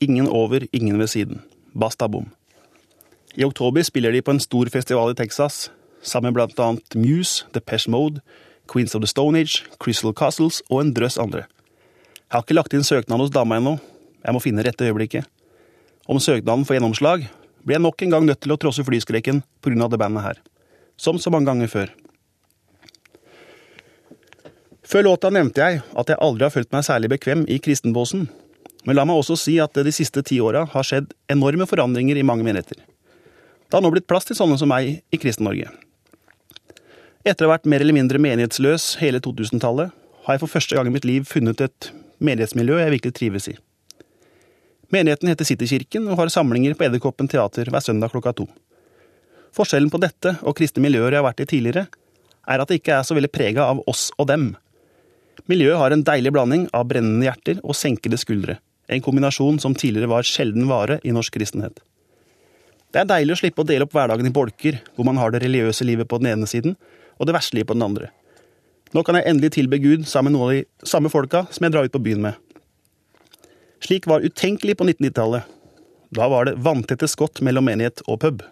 Ingen 0.00 0.28
over, 0.30 0.64
ingen 0.72 0.98
ved 0.98 1.10
siden. 1.12 1.42
Basta 1.74 2.08
bom. 2.08 2.30
I 3.34 3.44
oktober 3.44 3.82
spiller 3.82 4.12
de 4.12 4.22
på 4.22 4.34
en 4.34 4.40
stor 4.40 4.68
festival 4.68 5.12
i 5.12 5.16
Texas, 5.16 5.70
sammen 6.02 6.32
med 6.32 6.36
blant 6.36 6.58
annet 6.60 6.96
Muse, 6.98 7.46
Depeche 7.54 7.90
Mode, 7.90 8.20
Queens 8.68 8.94
of 8.94 9.00
the 9.00 9.08
Stone 9.08 9.38
Age, 9.38 9.64
Crystal 9.80 10.12
Castles 10.12 10.62
og 10.70 10.82
en 10.82 10.92
drøss 10.94 11.18
andre. 11.18 11.46
Jeg 12.32 12.38
har 12.38 12.44
ikke 12.46 12.54
lagt 12.56 12.72
inn 12.72 12.84
søknad 12.88 13.20
hos 13.20 13.28
dama 13.28 13.58
ennå, 13.60 13.74
jeg 14.24 14.32
må 14.32 14.40
finne 14.40 14.62
rette 14.64 14.86
øyeblikket. 14.88 15.26
Om 16.08 16.16
søknaden 16.16 16.62
får 16.64 16.78
gjennomslag, 16.78 17.26
blir 17.60 17.76
jeg 17.76 17.84
nok 17.84 18.04
en 18.06 18.14
gang 18.14 18.24
nødt 18.24 18.40
til 18.40 18.54
å 18.54 18.56
trosse 18.56 18.84
flyskrekken 18.86 19.42
pga. 19.60 19.88
det 19.92 19.98
bandet 20.00 20.24
her. 20.24 20.40
Som 20.96 21.18
så 21.20 21.28
mange 21.28 21.52
ganger 21.52 21.68
før. 21.68 21.92
Før 24.80 25.04
låta 25.04 25.28
nevnte 25.28 25.60
jeg 25.60 25.82
at 25.92 26.08
jeg 26.08 26.20
aldri 26.24 26.48
har 26.48 26.56
følt 26.56 26.72
meg 26.72 26.88
særlig 26.88 27.12
bekvem 27.12 27.44
i 27.52 27.60
kristenbåsen. 27.60 28.28
Men 28.86 28.96
la 28.96 29.04
meg 29.04 29.20
også 29.20 29.36
si 29.36 29.60
at 29.60 29.74
det 29.74 29.84
de 29.84 29.92
siste 29.92 30.24
ti 30.24 30.40
åra 30.40 30.64
har 30.64 30.88
skjedd 30.88 31.12
enorme 31.28 31.68
forandringer 31.68 32.16
i 32.16 32.24
mange 32.24 32.48
menigheter. 32.48 32.80
Det 32.80 33.76
har 33.76 33.84
nå 33.84 33.92
blitt 33.92 34.08
plass 34.08 34.24
til 34.24 34.40
sånne 34.40 34.56
som 34.56 34.72
meg 34.72 35.02
i 35.12 35.20
Kristen-Norge. 35.20 35.68
Etter 37.28 37.44
å 37.44 37.52
ha 37.52 37.58
vært 37.58 37.68
mer 37.68 37.84
eller 37.84 37.92
mindre 37.92 38.16
menighetsløs 38.16 38.96
hele 39.04 39.20
2000-tallet, 39.20 39.92
har 40.24 40.32
jeg 40.32 40.40
for 40.40 40.56
første 40.56 40.76
gang 40.76 40.88
i 40.88 40.96
mitt 40.96 41.04
liv 41.04 41.28
funnet 41.28 41.60
et 41.60 41.92
menighetsmiljø 42.22 42.78
jeg 42.80 42.94
virkelig 42.96 43.14
trives 43.18 43.48
i. 43.52 43.56
Menigheten 44.92 45.30
heter 45.30 45.48
Citykirken 45.48 46.06
og 46.12 46.18
har 46.20 46.32
samlinger 46.32 46.76
på 46.76 46.86
Edderkoppen 46.86 47.30
teater 47.30 47.70
hver 47.72 47.84
søndag 47.84 48.12
klokka 48.12 48.34
to. 48.36 48.46
Forskjellen 49.56 49.92
på 49.92 50.00
dette 50.00 50.34
og 50.42 50.56
kristne 50.56 50.84
miljøer 50.84 51.12
jeg 51.12 51.20
har 51.20 51.28
vært 51.28 51.42
i 51.44 51.48
tidligere, 51.48 51.86
er 52.48 52.60
at 52.60 52.68
det 52.68 52.80
ikke 52.80 52.98
er 52.98 53.06
så 53.06 53.16
veldig 53.16 53.30
prega 53.32 53.68
av 53.72 53.82
oss 53.88 54.10
og 54.18 54.28
dem. 54.30 54.50
Miljøet 55.48 55.80
har 55.80 55.94
en 55.94 56.04
deilig 56.04 56.32
blanding 56.34 56.66
av 56.76 56.88
brennende 56.90 57.26
hjerter 57.26 57.60
og 57.62 57.76
senkede 57.76 58.20
skuldre, 58.20 58.58
en 58.88 59.04
kombinasjon 59.04 59.60
som 59.62 59.76
tidligere 59.76 60.10
var 60.12 60.28
sjelden 60.28 60.68
vare 60.70 60.98
i 61.04 61.14
norsk 61.14 61.36
kristenhet. 61.38 61.80
Det 62.92 63.00
er 63.00 63.08
deilig 63.08 63.36
å 63.36 63.40
slippe 63.40 63.64
å 63.64 63.68
dele 63.68 63.86
opp 63.86 63.94
hverdagen 63.96 64.28
i 64.28 64.34
bolker, 64.34 64.82
hvor 64.92 65.08
man 65.08 65.16
har 65.20 65.32
det 65.32 65.40
religiøse 65.44 65.86
livet 65.88 66.08
på 66.10 66.20
den 66.20 66.34
ene 66.34 66.48
siden 66.48 66.76
og 67.16 67.28
det 67.28 67.36
verste 67.36 67.56
livet 67.56 67.70
på 67.72 67.78
den 67.78 67.86
andre. 67.86 68.10
Nå 68.92 69.02
kan 69.04 69.16
jeg 69.16 69.28
endelig 69.28 69.54
tilbe 69.56 69.78
Gud 69.80 70.06
sammen 70.08 70.32
med 70.32 70.38
noen 70.38 70.48
av 70.48 70.56
de 70.56 70.88
samme 70.88 71.10
folka 71.12 71.46
som 71.50 71.64
jeg 71.64 71.74
drar 71.74 71.88
ut 71.88 71.94
på 71.94 72.02
byen 72.04 72.24
med. 72.26 72.36
Slik 73.82 74.06
var 74.06 74.24
utenkelig 74.24 74.76
på 74.78 74.86
1990-tallet. 74.86 75.48
Da 76.12 76.28
var 76.28 76.46
det 76.46 76.58
vanntette 76.60 77.08
skott 77.08 77.40
mellom 77.40 77.64
menighet 77.66 78.04
og 78.04 78.20
pub. 78.20 78.42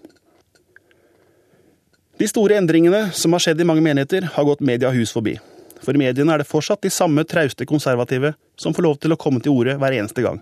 De 2.20 2.29
store 2.29 2.57
endringene 2.61 3.11
som 3.16 3.33
har 3.37 3.44
skjedd 3.44 3.61
i 3.61 3.68
mange 3.68 3.85
menigheter, 3.85 4.26
har 4.33 4.44
gått 4.48 4.64
media 4.64 4.90
hus 4.92 5.12
forbi. 5.12 5.37
For 5.81 5.96
i 5.96 6.00
mediene 6.00 6.35
er 6.35 6.42
det 6.42 6.48
fortsatt 6.48 6.83
de 6.85 6.92
samme 6.92 7.24
trauste 7.29 7.64
konservative 7.68 8.35
som 8.61 8.76
får 8.76 8.85
lov 8.85 8.98
til 9.00 9.14
å 9.14 9.20
komme 9.20 9.40
til 9.44 9.55
orde 9.57 9.76
hver 9.81 9.96
eneste 9.96 10.24
gang. 10.24 10.40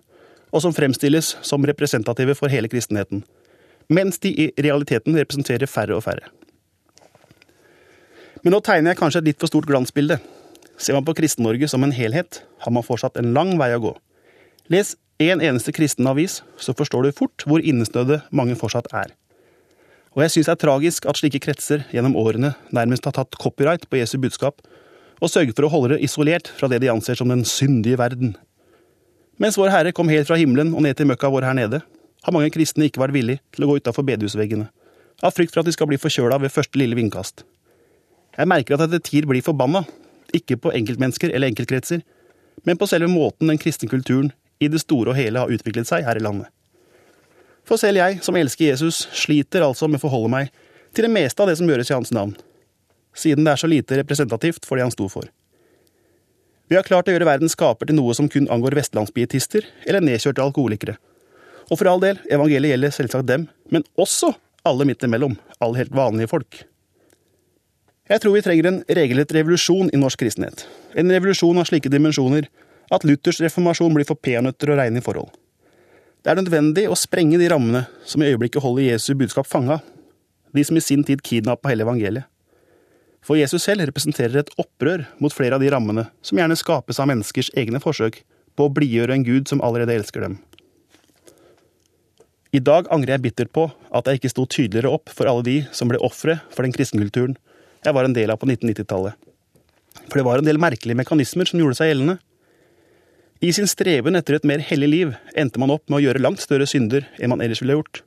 og 0.51 0.63
som 0.65 0.73
fremstilles 0.73 1.35
som 1.45 1.67
representative 1.67 2.33
for 2.39 2.49
hele 2.49 2.71
kristenheten, 2.73 3.21
mens 3.93 4.17
de 4.25 4.31
i 4.33 4.47
realiteten 4.57 5.17
representerer 5.17 5.69
færre 5.69 5.97
og 5.97 6.07
færre. 6.07 6.31
Men 8.49 8.55
nå 8.57 8.63
tegner 8.65 8.95
jeg 8.95 8.97
kanskje 8.97 9.21
et 9.21 9.27
litt 9.27 9.43
for 9.43 9.51
stort 9.51 9.67
glansbilde. 9.69 10.17
Ser 10.81 10.95
man 10.97 11.05
på 11.05 11.13
Kristen-Norge 11.19 11.69
som 11.69 11.83
en 11.85 11.91
helhet, 11.93 12.39
har 12.65 12.73
man 12.73 12.87
fortsatt 12.87 13.19
en 13.21 13.35
lang 13.37 13.51
vei 13.61 13.67
å 13.77 13.81
gå. 13.83 13.91
Les 14.73 14.95
én 15.21 15.35
en 15.35 15.43
eneste 15.51 15.75
kristen 15.77 16.09
avis, 16.09 16.39
så 16.57 16.73
forstår 16.73 17.05
du 17.05 17.19
fort 17.19 17.45
hvor 17.45 17.61
innesnødde 17.61 18.23
mange 18.33 18.57
fortsatt 18.57 18.89
er. 18.97 19.13
Og 20.17 20.25
jeg 20.25 20.33
syns 20.33 20.49
det 20.49 20.55
er 20.55 20.63
tragisk 20.63 21.11
at 21.13 21.21
slike 21.21 21.43
kretser 21.45 21.85
gjennom 21.93 22.17
årene 22.17 22.55
nærmest 22.73 23.05
har 23.05 23.19
tatt 23.19 23.37
copyright 23.37 23.85
på 23.85 24.01
Jesu 24.01 24.17
budskap, 24.17 24.65
og 25.21 25.29
sørget 25.29 25.53
for 25.53 25.69
å 25.69 25.73
holde 25.75 25.93
det 25.99 26.09
isolert 26.09 26.49
fra 26.49 26.73
det 26.73 26.81
de 26.87 26.89
anser 26.95 27.21
som 27.21 27.29
den 27.29 27.45
syndige 27.45 28.01
verden. 28.01 28.33
Mens 29.37 29.61
Vår 29.61 29.75
Herre 29.77 29.93
kom 29.93 30.09
helt 30.09 30.33
fra 30.33 30.41
himmelen 30.41 30.73
og 30.73 30.89
ned 30.89 30.97
til 30.97 31.13
møkka 31.13 31.29
vår 31.37 31.51
her 31.51 31.61
nede, 31.61 31.83
har 32.25 32.39
mange 32.39 32.49
kristne 32.57 32.89
ikke 32.89 33.05
vært 33.05 33.19
villige 33.21 33.45
til 33.53 33.69
å 33.69 33.75
gå 33.75 33.79
utafor 33.83 34.09
bedehusveggene, 34.09 34.71
av 35.21 35.37
frykt 35.37 35.53
for 35.53 35.61
at 35.61 35.69
de 35.69 35.77
skal 35.77 35.93
bli 35.93 36.01
forkjøla 36.01 36.41
ved 36.41 36.57
første 36.57 36.81
lille 36.81 36.97
vindkast. 36.97 37.45
Jeg 38.39 38.47
merker 38.47 38.77
at 38.77 38.85
jeg 38.87 38.93
til 38.95 39.07
tider 39.09 39.31
blir 39.33 39.43
forbanna, 39.43 39.83
ikke 40.35 40.59
på 40.63 40.71
enkeltmennesker 40.77 41.33
eller 41.35 41.51
enkeltkretser, 41.51 42.05
men 42.67 42.79
på 42.79 42.87
selve 42.87 43.09
måten 43.11 43.51
den 43.51 43.59
kristne 43.59 43.89
kulturen 43.91 44.31
i 44.63 44.69
det 44.71 44.83
store 44.83 45.13
og 45.13 45.19
hele 45.19 45.43
har 45.43 45.51
utviklet 45.51 45.89
seg 45.89 46.07
her 46.07 46.19
i 46.19 46.23
landet. 46.23 46.47
For 47.67 47.81
selv 47.81 48.01
jeg, 48.01 48.21
som 48.25 48.37
elsker 48.39 48.71
Jesus, 48.71 49.03
sliter 49.13 49.67
altså 49.67 49.89
med 49.91 50.01
å 50.01 50.07
forholde 50.07 50.31
meg 50.33 50.53
til 50.95 51.05
det 51.05 51.13
meste 51.13 51.43
av 51.43 51.51
det 51.51 51.59
som 51.59 51.69
gjøres 51.69 51.91
i 51.91 51.97
hans 51.97 52.15
navn, 52.15 52.37
siden 53.19 53.45
det 53.45 53.53
er 53.53 53.61
så 53.61 53.69
lite 53.71 53.99
representativt 53.99 54.65
for 54.69 54.79
det 54.79 54.87
han 54.87 54.95
sto 54.95 55.11
for. 55.13 55.27
Vi 56.69 56.77
har 56.77 56.87
klart 56.87 57.09
å 57.09 57.13
gjøre 57.15 57.27
verdens 57.29 57.57
skaper 57.57 57.89
til 57.89 57.97
noe 57.97 58.15
som 58.17 58.29
kun 58.31 58.49
angår 58.53 58.77
vestlandsbietister 58.79 59.67
eller 59.89 60.05
nedkjørte 60.05 60.45
alkoholikere. 60.45 60.99
Og 61.69 61.81
for 61.81 61.91
all 61.91 62.01
del, 62.01 62.21
evangeliet 62.33 62.77
gjelder 62.77 62.95
selvsagt 62.95 63.29
dem, 63.29 63.47
men 63.73 63.85
også 64.01 64.35
alle 64.69 64.87
midt 64.89 65.05
imellom, 65.05 65.37
alle 65.65 65.83
helt 65.83 65.97
vanlige 65.97 66.31
folk. 66.31 66.63
Jeg 68.09 68.23
tror 68.23 68.33
vi 68.39 68.41
trenger 68.41 68.71
en 68.71 68.79
regelrett 68.89 69.33
revolusjon 69.37 69.91
i 69.93 69.99
norsk 70.01 70.23
kristenhet. 70.23 70.63
En 70.97 71.13
revolusjon 71.13 71.61
av 71.61 71.67
slike 71.69 71.91
dimensjoner 71.93 72.47
at 72.95 73.05
Luthers 73.05 73.41
reformasjon 73.45 73.93
blir 73.93 74.09
for 74.09 74.17
peanøtter 74.17 74.73
å 74.73 74.79
regne 74.79 75.03
i 75.03 75.05
forhold. 75.05 75.29
Det 76.25 76.33
er 76.33 76.41
nødvendig 76.41 76.87
å 76.89 76.97
sprenge 76.97 77.37
de 77.41 77.51
rammene 77.53 77.85
som 78.09 78.25
i 78.25 78.31
øyeblikket 78.31 78.65
holder 78.65 78.87
Jesu 78.89 79.13
budskap 79.13 79.47
fanga, 79.47 79.83
de 80.57 80.65
som 80.65 80.79
i 80.81 80.83
sin 80.83 81.05
tid 81.05 81.21
kidnappa 81.21 81.69
hele 81.69 81.85
evangeliet. 81.85 82.25
For 83.21 83.37
Jesus 83.37 83.67
selv 83.67 83.85
representerer 83.85 84.41
et 84.41 84.53
opprør 84.57 85.05
mot 85.21 85.35
flere 85.35 85.59
av 85.59 85.61
de 85.61 85.69
rammene 85.75 86.07
som 86.25 86.39
gjerne 86.41 86.57
skapes 86.57 87.01
av 87.03 87.11
menneskers 87.11 87.51
egne 87.61 87.81
forsøk 87.83 88.23
på 88.57 88.67
å 88.67 88.73
blidgjøre 88.73 89.19
en 89.19 89.27
gud 89.27 89.51
som 89.51 89.61
allerede 89.61 89.99
elsker 89.99 90.25
dem. 90.25 90.39
I 92.57 92.63
dag 92.65 92.89
angrer 92.95 93.19
jeg 93.19 93.27
bittert 93.27 93.53
på 93.53 93.67
at 93.93 94.09
jeg 94.09 94.23
ikke 94.23 94.33
sto 94.33 94.47
tydeligere 94.49 94.95
opp 94.97 95.13
for 95.13 95.29
alle 95.29 95.45
de 95.45 95.59
som 95.77 95.91
ble 95.91 96.01
ofre 96.01 96.39
for 96.55 96.65
den 96.65 96.73
kristenkulturen 96.73 97.37
jeg 97.85 97.95
var 97.95 98.07
en 98.07 98.17
del 98.17 98.33
av 98.33 98.41
på 98.41 98.49
1990-tallet. 98.49 99.15
For 100.09 100.19
det 100.19 100.27
var 100.27 100.41
en 100.41 100.49
del 100.49 100.61
merkelige 100.61 100.99
mekanismer 100.99 101.49
som 101.49 101.61
gjorde 101.61 101.79
seg 101.79 101.93
gjeldende. 101.93 102.19
I 103.45 103.53
sin 103.55 103.69
streben 103.71 104.19
etter 104.19 104.39
et 104.39 104.47
mer 104.49 104.63
hellig 104.65 104.89
liv 104.91 105.13
endte 105.39 105.61
man 105.63 105.71
opp 105.71 105.85
med 105.87 106.01
å 106.01 106.05
gjøre 106.07 106.23
langt 106.25 106.43
større 106.43 106.67
synder 106.67 107.07
enn 107.19 107.31
man 107.31 107.43
ellers 107.45 107.63
ville 107.63 107.77
gjort. 107.77 108.03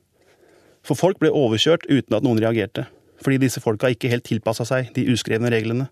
For 0.84 0.98
folk 0.98 1.20
ble 1.22 1.30
overkjørt 1.32 1.86
uten 1.88 2.18
at 2.18 2.26
noen 2.26 2.40
reagerte, 2.42 2.84
fordi 3.22 3.40
disse 3.44 3.62
folka 3.62 3.90
ikke 3.92 4.10
helt 4.12 4.26
tilpassa 4.28 4.66
seg 4.68 4.90
de 4.96 5.06
uskrevne 5.14 5.52
reglene. 5.52 5.88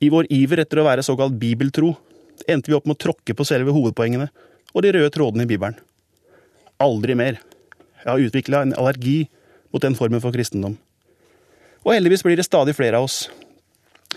I 0.00 0.12
vår 0.12 0.28
iver 0.32 0.62
etter 0.62 0.80
å 0.80 0.86
være 0.86 1.04
såkalt 1.04 1.34
bibeltro 1.40 1.94
endte 2.48 2.70
vi 2.70 2.76
opp 2.76 2.86
med 2.88 2.96
å 2.96 3.02
tråkke 3.08 3.34
på 3.36 3.46
selve 3.48 3.74
hovedpoengene 3.74 4.28
og 4.70 4.84
de 4.84 4.92
røde 4.94 5.10
trådene 5.12 5.44
i 5.44 5.50
Bibelen. 5.50 5.76
Aldri 6.80 7.16
mer. 7.18 7.40
Jeg 8.00 8.08
har 8.08 8.22
utvikla 8.28 8.62
en 8.64 8.76
allergi 8.78 9.24
mot 9.72 9.82
den 9.82 9.96
formen 9.98 10.22
for 10.22 10.32
kristendom. 10.32 10.78
Og 11.84 11.94
heldigvis 11.94 12.24
blir 12.26 12.36
det 12.36 12.46
stadig 12.48 12.74
flere 12.76 13.00
av 13.00 13.08
oss. 13.08 13.28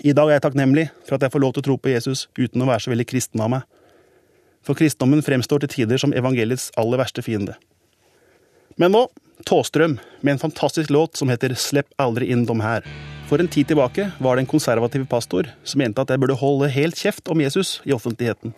I 0.03 0.13
dag 0.15 0.29
er 0.29 0.37
jeg 0.37 0.45
takknemlig 0.47 0.87
for 1.05 1.15
at 1.15 1.23
jeg 1.23 1.33
får 1.33 1.43
lov 1.43 1.53
til 1.53 1.63
å 1.63 1.67
tro 1.69 1.77
på 1.77 1.93
Jesus 1.93 2.27
uten 2.39 2.63
å 2.63 2.67
være 2.67 2.85
så 2.85 2.93
veldig 2.93 3.07
kristen 3.07 3.43
av 3.43 3.51
meg. 3.53 3.67
For 4.63 4.79
kristendommen 4.79 5.23
fremstår 5.23 5.63
til 5.63 5.73
tider 5.75 6.01
som 6.01 6.15
evangeliets 6.15 6.71
aller 6.79 6.99
verste 6.99 7.23
fiende. 7.25 7.55
Men 8.79 8.95
nå 8.95 9.07
Tåstrøm 9.43 9.97
med 10.21 10.31
en 10.31 10.39
fantastisk 10.39 10.89
låt 10.89 11.17
som 11.17 11.29
heter 11.29 11.55
Slepp 11.59 11.89
aldri 11.99 12.29
inn 12.31 12.45
dem 12.47 12.61
her. 12.63 12.85
For 13.27 13.41
en 13.41 13.49
tid 13.51 13.67
tilbake 13.67 14.11
var 14.23 14.35
det 14.35 14.43
en 14.43 14.51
konservativ 14.53 15.07
pastor 15.09 15.49
som 15.67 15.81
mente 15.81 15.99
at 16.01 16.11
jeg 16.13 16.21
burde 16.21 16.37
holde 16.39 16.69
helt 16.71 16.99
kjeft 16.99 17.27
om 17.31 17.41
Jesus 17.41 17.79
i 17.83 17.95
offentligheten. 17.95 18.53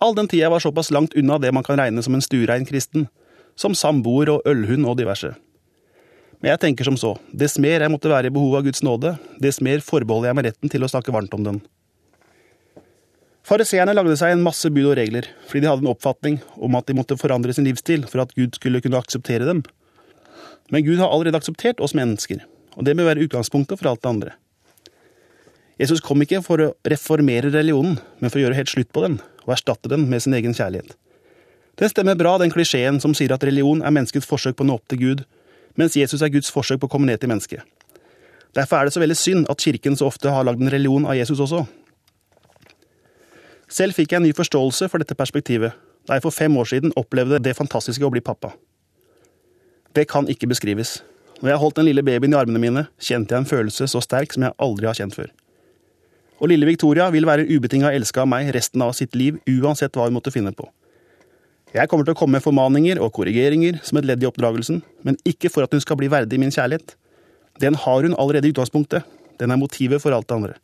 All 0.00 0.14
den 0.16 0.28
tida 0.30 0.46
jeg 0.46 0.54
var 0.54 0.64
såpass 0.64 0.92
langt 0.94 1.16
unna 1.18 1.38
det 1.38 1.52
man 1.52 1.66
kan 1.66 1.78
regne 1.80 2.02
som 2.02 2.14
en 2.16 2.24
stuerein 2.24 2.64
kristen, 2.68 3.08
som 3.56 3.74
samboer 3.74 4.32
og 4.32 4.48
ølhund 4.48 4.86
og 4.86 4.96
diverse. 5.00 5.34
Men 6.44 6.50
jeg 6.52 6.60
tenker 6.60 6.84
som 6.84 6.96
så, 7.00 7.14
dess 7.32 7.54
mer 7.56 7.80
jeg 7.80 7.88
måtte 7.88 8.10
være 8.12 8.28
i 8.28 8.32
behov 8.34 8.58
av 8.58 8.66
Guds 8.66 8.82
nåde, 8.84 9.14
dess 9.40 9.62
mer 9.64 9.80
forbeholder 9.80 10.28
jeg 10.28 10.36
meg 10.36 10.44
retten 10.50 10.72
til 10.74 10.82
å 10.84 10.88
snakke 10.92 11.12
varmt 11.14 11.32
om 11.32 11.46
den. 11.46 11.60
Fariseerne 13.48 13.94
lagde 13.96 14.12
seg 14.20 14.34
en 14.34 14.42
masse 14.44 14.68
bud 14.68 14.90
og 14.90 14.98
regler, 14.98 15.30
fordi 15.48 15.62
de 15.62 15.70
hadde 15.70 15.86
en 15.86 15.88
oppfatning 15.94 16.34
om 16.60 16.74
at 16.76 16.84
de 16.84 16.98
måtte 16.98 17.16
forandre 17.16 17.54
sin 17.56 17.64
livsstil 17.64 18.04
for 18.10 18.20
at 18.20 18.34
Gud 18.36 18.58
skulle 18.58 18.82
kunne 18.84 19.00
akseptere 19.00 19.48
dem. 19.48 19.62
Men 20.68 20.84
Gud 20.84 21.00
har 21.00 21.08
allerede 21.08 21.40
akseptert 21.40 21.80
oss 21.80 21.96
mennesker, 21.96 22.42
og 22.76 22.84
det 22.84 22.92
bør 22.98 23.08
være 23.08 23.24
utgangspunktet 23.24 23.80
for 23.80 23.88
alt 23.88 24.02
det 24.02 24.10
andre. 24.10 24.34
Jesus 25.80 26.04
kom 26.04 26.20
ikke 26.26 26.42
for 26.44 26.60
å 26.60 26.66
reformere 26.92 27.54
religionen, 27.54 27.96
men 28.20 28.28
for 28.28 28.42
å 28.42 28.44
gjøre 28.44 28.58
helt 28.58 28.74
slutt 28.74 28.90
på 28.92 29.06
den, 29.06 29.16
og 29.46 29.54
erstatte 29.56 29.88
den 29.88 30.04
med 30.12 30.20
sin 30.20 30.36
egen 30.36 30.52
kjærlighet. 30.52 30.92
Det 31.80 31.88
stemmer 31.88 32.20
bra, 32.20 32.36
den 32.36 32.52
klisjeen 32.52 33.00
som 33.00 33.16
sier 33.16 33.32
at 33.32 33.48
religion 33.48 33.80
er 33.80 33.96
menneskets 33.96 34.28
forsøk 34.28 34.60
på 34.60 34.68
å 34.68 34.68
nå 34.68 34.76
opp 34.76 34.92
til 34.92 35.00
Gud, 35.00 35.24
mens 35.80 35.96
Jesus 35.98 36.22
er 36.22 36.32
Guds 36.34 36.52
forsøk 36.54 36.82
på 36.82 36.90
å 36.90 36.92
komme 36.92 37.08
ned 37.08 37.22
til 37.22 37.30
mennesket. 37.32 37.64
Derfor 38.54 38.78
er 38.78 38.86
det 38.86 38.94
så 38.94 39.02
veldig 39.02 39.18
synd 39.18 39.48
at 39.50 39.62
Kirken 39.62 39.96
så 39.98 40.06
ofte 40.06 40.30
har 40.30 40.46
lagd 40.46 40.62
en 40.62 40.70
religion 40.70 41.06
av 41.08 41.18
Jesus 41.18 41.42
også. 41.42 41.64
Selv 43.68 43.96
fikk 43.96 44.12
jeg 44.12 44.20
en 44.20 44.26
ny 44.28 44.34
forståelse 44.36 44.88
for 44.92 45.02
dette 45.02 45.16
perspektivet 45.18 45.74
da 46.04 46.18
jeg 46.18 46.24
for 46.26 46.36
fem 46.36 46.56
år 46.60 46.68
siden 46.68 46.92
opplevde 47.00 47.40
det 47.40 47.56
fantastiske 47.56 48.04
å 48.04 48.12
bli 48.12 48.20
pappa. 48.20 48.52
Det 49.96 50.04
kan 50.10 50.28
ikke 50.28 50.50
beskrives. 50.50 50.98
Når 51.40 51.50
jeg 51.50 51.60
holdt 51.62 51.78
den 51.78 51.88
lille 51.88 52.04
babyen 52.04 52.34
i 52.34 52.38
armene 52.38 52.60
mine, 52.60 52.82
kjente 53.00 53.34
jeg 53.34 53.40
en 53.40 53.48
følelse 53.48 53.88
så 53.90 54.02
sterk 54.04 54.34
som 54.34 54.44
jeg 54.44 54.56
aldri 54.60 54.90
har 54.90 54.98
kjent 54.98 55.16
før. 55.16 55.30
Og 56.42 56.50
lille 56.50 56.68
Victoria 56.68 57.08
vil 57.14 57.26
være 57.26 57.46
ubetinga 57.48 57.92
elska 57.94 58.24
av 58.24 58.30
meg 58.30 58.50
resten 58.54 58.82
av 58.84 58.92
sitt 58.98 59.16
liv, 59.16 59.38
uansett 59.48 59.96
hva 59.96 60.08
hun 60.08 60.16
måtte 60.18 60.34
finne 60.34 60.52
på. 60.52 60.68
Jeg 61.74 61.90
kommer 61.90 62.06
til 62.06 62.14
å 62.14 62.18
komme 62.18 62.38
med 62.38 62.44
formaninger 62.44 63.00
og 63.02 63.10
korrigeringer 63.16 63.80
som 63.82 63.98
et 63.98 64.06
ledd 64.06 64.22
i 64.22 64.28
oppdragelsen, 64.28 64.78
men 65.02 65.18
ikke 65.26 65.50
for 65.50 65.66
at 65.66 65.72
hun 65.74 65.82
skal 65.82 65.98
bli 65.98 66.06
verdig 66.12 66.38
min 66.38 66.52
kjærlighet. 66.54 66.94
Den 67.58 67.74
har 67.74 68.06
hun 68.06 68.14
allerede 68.14 68.46
i 68.46 68.54
utgangspunktet. 68.54 69.02
Den 69.42 69.50
er 69.50 69.58
motivet 69.58 70.02
for 70.02 70.14
alt 70.14 70.28
det 70.30 70.36
andre. 70.36 70.54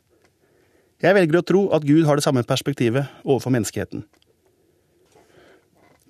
Jeg 1.03 1.16
velger 1.16 1.40
å 1.40 1.46
tro 1.46 1.62
at 1.75 1.87
Gud 1.88 2.05
har 2.07 2.18
det 2.18 2.23
samme 2.23 2.44
perspektivet 2.46 3.09
overfor 3.25 3.51
menneskeheten. 3.55 4.05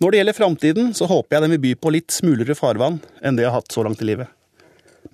Når 0.00 0.12
det 0.12 0.20
gjelder 0.20 0.36
framtiden, 0.36 0.92
så 0.96 1.08
håper 1.08 1.36
jeg 1.36 1.44
den 1.44 1.54
vil 1.54 1.62
by 1.64 1.72
på 1.80 1.92
litt 1.94 2.12
smulere 2.12 2.56
farvann 2.58 2.98
enn 3.24 3.36
det 3.36 3.44
jeg 3.44 3.52
har 3.52 3.60
hatt 3.60 3.72
så 3.72 3.84
langt 3.86 4.00
i 4.04 4.08
livet. 4.08 4.28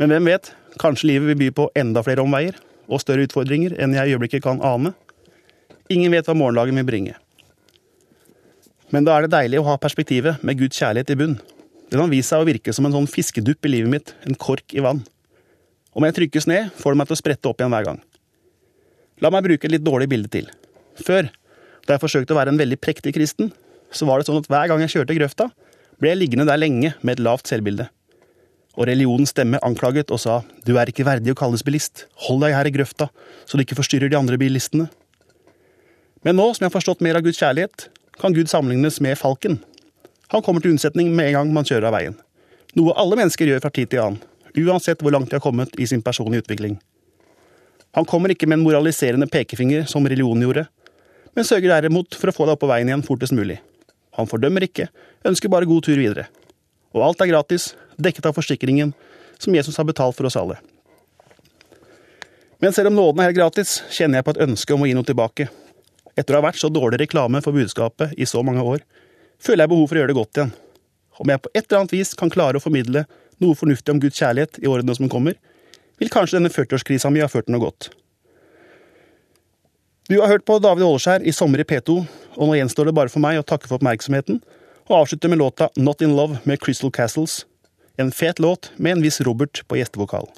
Men 0.00 0.10
hvem 0.10 0.30
vet, 0.32 0.50
kanskje 0.82 1.12
livet 1.12 1.30
vil 1.30 1.40
by 1.44 1.52
på 1.58 1.68
enda 1.78 2.02
flere 2.06 2.22
omveier 2.26 2.58
og 2.86 3.02
større 3.02 3.26
utfordringer 3.26 3.74
enn 3.82 3.94
jeg 3.94 4.10
i 4.10 4.16
øyeblikket 4.16 4.44
kan 4.46 4.62
ane. 4.66 4.94
Ingen 5.94 6.14
vet 6.14 6.26
hva 6.26 6.34
morgendagen 6.38 6.78
vil 6.82 6.88
bringe. 6.88 7.14
Men 8.94 9.06
da 9.06 9.16
er 9.16 9.26
det 9.26 9.34
deilig 9.34 9.60
å 9.60 9.66
ha 9.66 9.76
perspektivet 9.82 10.42
med 10.46 10.58
Guds 10.60 10.78
kjærlighet 10.78 11.12
i 11.14 11.18
bunn. 11.18 11.38
Den 11.90 12.02
har 12.02 12.10
vist 12.10 12.32
seg 12.32 12.42
å 12.42 12.46
virke 12.46 12.74
som 12.74 12.86
en 12.86 12.94
sånn 12.94 13.08
fiskedupp 13.10 13.66
i 13.66 13.72
livet 13.72 13.90
mitt, 13.90 14.12
en 14.26 14.38
kork 14.38 14.74
i 14.74 14.82
vann. 14.82 15.02
Om 15.96 16.06
jeg 16.06 16.16
trykkes 16.18 16.46
ned, 16.50 16.70
får 16.76 16.94
det 16.94 17.00
meg 17.00 17.08
til 17.08 17.16
å 17.16 17.20
sprette 17.22 17.50
opp 17.50 17.62
igjen 17.62 17.72
hver 17.72 17.86
gang. 17.88 18.00
La 19.24 19.30
meg 19.32 19.46
bruke 19.46 19.64
et 19.64 19.72
litt 19.72 19.84
dårlig 19.86 20.10
bilde 20.12 20.30
til. 20.32 20.50
Før, 21.00 21.30
da 21.86 21.96
jeg 21.96 22.02
forsøkte 22.02 22.34
å 22.34 22.38
være 22.38 22.52
en 22.52 22.60
veldig 22.60 22.78
prektig 22.82 23.14
kristen, 23.16 23.52
så 23.94 24.06
var 24.08 24.20
det 24.20 24.28
sånn 24.28 24.42
at 24.42 24.48
hver 24.50 24.68
gang 24.70 24.82
jeg 24.84 24.96
kjørte 24.96 25.16
grøfta, 25.16 25.48
ble 25.96 26.12
jeg 26.12 26.20
liggende 26.20 26.48
der 26.48 26.60
lenge 26.60 26.92
med 27.00 27.16
et 27.16 27.24
lavt 27.24 27.48
selvbilde. 27.48 27.88
Og 28.76 28.90
religionens 28.90 29.32
stemme 29.32 29.60
anklaget 29.64 30.12
og 30.12 30.20
sa 30.20 30.42
du 30.66 30.74
er 30.76 30.90
ikke 30.92 31.06
verdig 31.08 31.32
å 31.32 31.38
kalles 31.38 31.64
bilist, 31.64 32.04
hold 32.26 32.42
deg 32.44 32.52
her 32.52 32.68
i 32.68 32.74
grøfta, 32.74 33.08
så 33.48 33.56
du 33.56 33.64
ikke 33.64 33.78
forstyrrer 33.78 34.12
de 34.12 34.18
andre 34.18 34.36
bilistene. 34.40 34.90
Men 36.26 36.36
nå 36.36 36.50
som 36.52 36.66
jeg 36.66 36.68
har 36.68 36.76
forstått 36.76 37.04
mer 37.06 37.16
av 37.16 37.24
Guds 37.24 37.40
kjærlighet, 37.40 37.88
kan 38.20 38.34
Gud 38.36 38.50
sammenlignes 38.50 39.00
med 39.00 39.18
falken. 39.18 39.58
Han 40.28 40.42
kommer 40.42 40.60
til 40.60 40.74
unnsetning 40.74 41.12
med 41.14 41.30
en 41.30 41.38
gang 41.38 41.52
man 41.54 41.66
kjører 41.68 41.88
av 41.90 41.96
veien. 41.96 42.16
Noe 42.76 42.94
alle 42.98 43.18
mennesker 43.18 43.48
gjør 43.48 43.62
fra 43.64 43.72
tid 43.72 43.92
til 43.92 44.02
annen, 44.02 44.20
uansett 44.56 45.02
hvor 45.04 45.14
langt 45.14 45.30
de 45.30 45.38
har 45.38 45.44
kommet 45.44 45.76
i 45.80 45.86
sin 45.86 46.02
personlige 46.04 46.44
utvikling. 46.44 46.78
Han 47.96 48.04
kommer 48.04 48.32
ikke 48.32 48.48
med 48.48 48.58
en 48.58 48.66
moraliserende 48.66 49.28
pekefinger, 49.32 49.86
som 49.88 50.04
religionen 50.04 50.44
gjorde, 50.44 50.66
men 51.36 51.44
sørger 51.44 51.72
derimot 51.72 52.16
for 52.16 52.28
å 52.28 52.34
få 52.36 52.46
deg 52.46 52.56
opp 52.56 52.64
på 52.64 52.68
veien 52.68 52.90
igjen 52.90 53.04
fortest 53.06 53.36
mulig. 53.36 53.58
Han 54.16 54.28
fordømmer 54.28 54.64
ikke, 54.64 54.88
ønsker 55.28 55.52
bare 55.52 55.68
god 55.68 55.84
tur 55.84 55.96
videre. 55.96 56.26
Og 56.96 57.04
alt 57.04 57.20
er 57.20 57.30
gratis, 57.30 57.74
dekket 58.00 58.28
av 58.28 58.36
forsikringen 58.36 58.94
som 59.38 59.54
Jesus 59.56 59.76
har 59.76 59.88
betalt 59.88 60.16
for 60.16 60.28
oss 60.28 60.36
alle. 60.40 60.56
Men 62.60 62.72
selv 62.72 62.88
om 62.88 62.96
nåden 62.96 63.20
er 63.20 63.30
helt 63.30 63.36
gratis, 63.36 63.82
kjenner 63.92 64.20
jeg 64.20 64.26
på 64.28 64.32
et 64.32 64.42
ønske 64.46 64.76
om 64.76 64.84
å 64.84 64.88
gi 64.88 64.94
noe 64.96 65.08
tilbake, 65.08 65.48
etter 66.16 66.34
å 66.34 66.40
ha 66.40 66.46
vært 66.48 66.60
så 66.60 66.70
dårlig 66.72 67.02
reklame 67.04 67.42
for 67.44 67.56
budskapet 67.56 68.14
i 68.16 68.28
så 68.28 68.42
mange 68.46 68.64
år, 68.64 68.82
føler 69.42 69.64
jeg 69.64 69.72
behov 69.72 69.88
for 69.88 69.98
å 69.98 70.02
gjøre 70.02 70.12
det 70.12 70.18
godt 70.18 70.40
igjen. 70.40 70.54
Om 71.16 71.32
jeg 71.32 71.42
på 71.44 71.52
et 71.52 71.62
eller 71.64 71.82
annet 71.82 71.94
vis 71.96 72.14
kan 72.16 72.32
klare 72.32 72.58
å 72.58 72.64
formidle 72.64 73.04
noe 73.42 73.56
fornuftig 73.56 73.92
om 73.92 74.00
Guds 74.00 74.18
kjærlighet 74.20 74.60
i 74.62 74.68
årene 74.70 74.96
som 74.96 75.12
kommer, 75.12 75.36
vil 76.00 76.12
kanskje 76.12 76.38
denne 76.38 76.52
40-årskrisa 76.52 77.12
mi 77.12 77.22
ha 77.24 77.30
ført 77.30 77.48
til 77.48 77.56
noe 77.56 77.64
godt. 77.64 77.90
Du 80.06 80.20
har 80.20 80.30
hørt 80.30 80.44
på 80.46 80.58
David 80.62 80.86
Åleskjær 80.86 81.24
i 81.26 81.34
Sommer 81.34 81.64
i 81.64 81.66
P2, 81.66 81.96
og 82.36 82.48
nå 82.48 82.58
gjenstår 82.60 82.88
det 82.88 82.96
bare 82.96 83.10
for 83.10 83.24
meg 83.24 83.40
å 83.40 83.46
takke 83.46 83.66
for 83.66 83.80
oppmerksomheten, 83.80 84.38
og 84.86 85.00
avslutte 85.00 85.30
med 85.32 85.40
låta 85.40 85.68
Not 85.76 86.04
In 86.04 86.14
Love 86.14 86.38
med 86.46 86.60
Crystal 86.62 86.92
Castles, 86.94 87.40
en 87.98 88.12
fet 88.14 88.38
låt 88.38 88.70
med 88.76 88.98
en 88.98 89.02
viss 89.02 89.18
Robert 89.26 89.64
på 89.66 89.80
gjestevokal. 89.80 90.28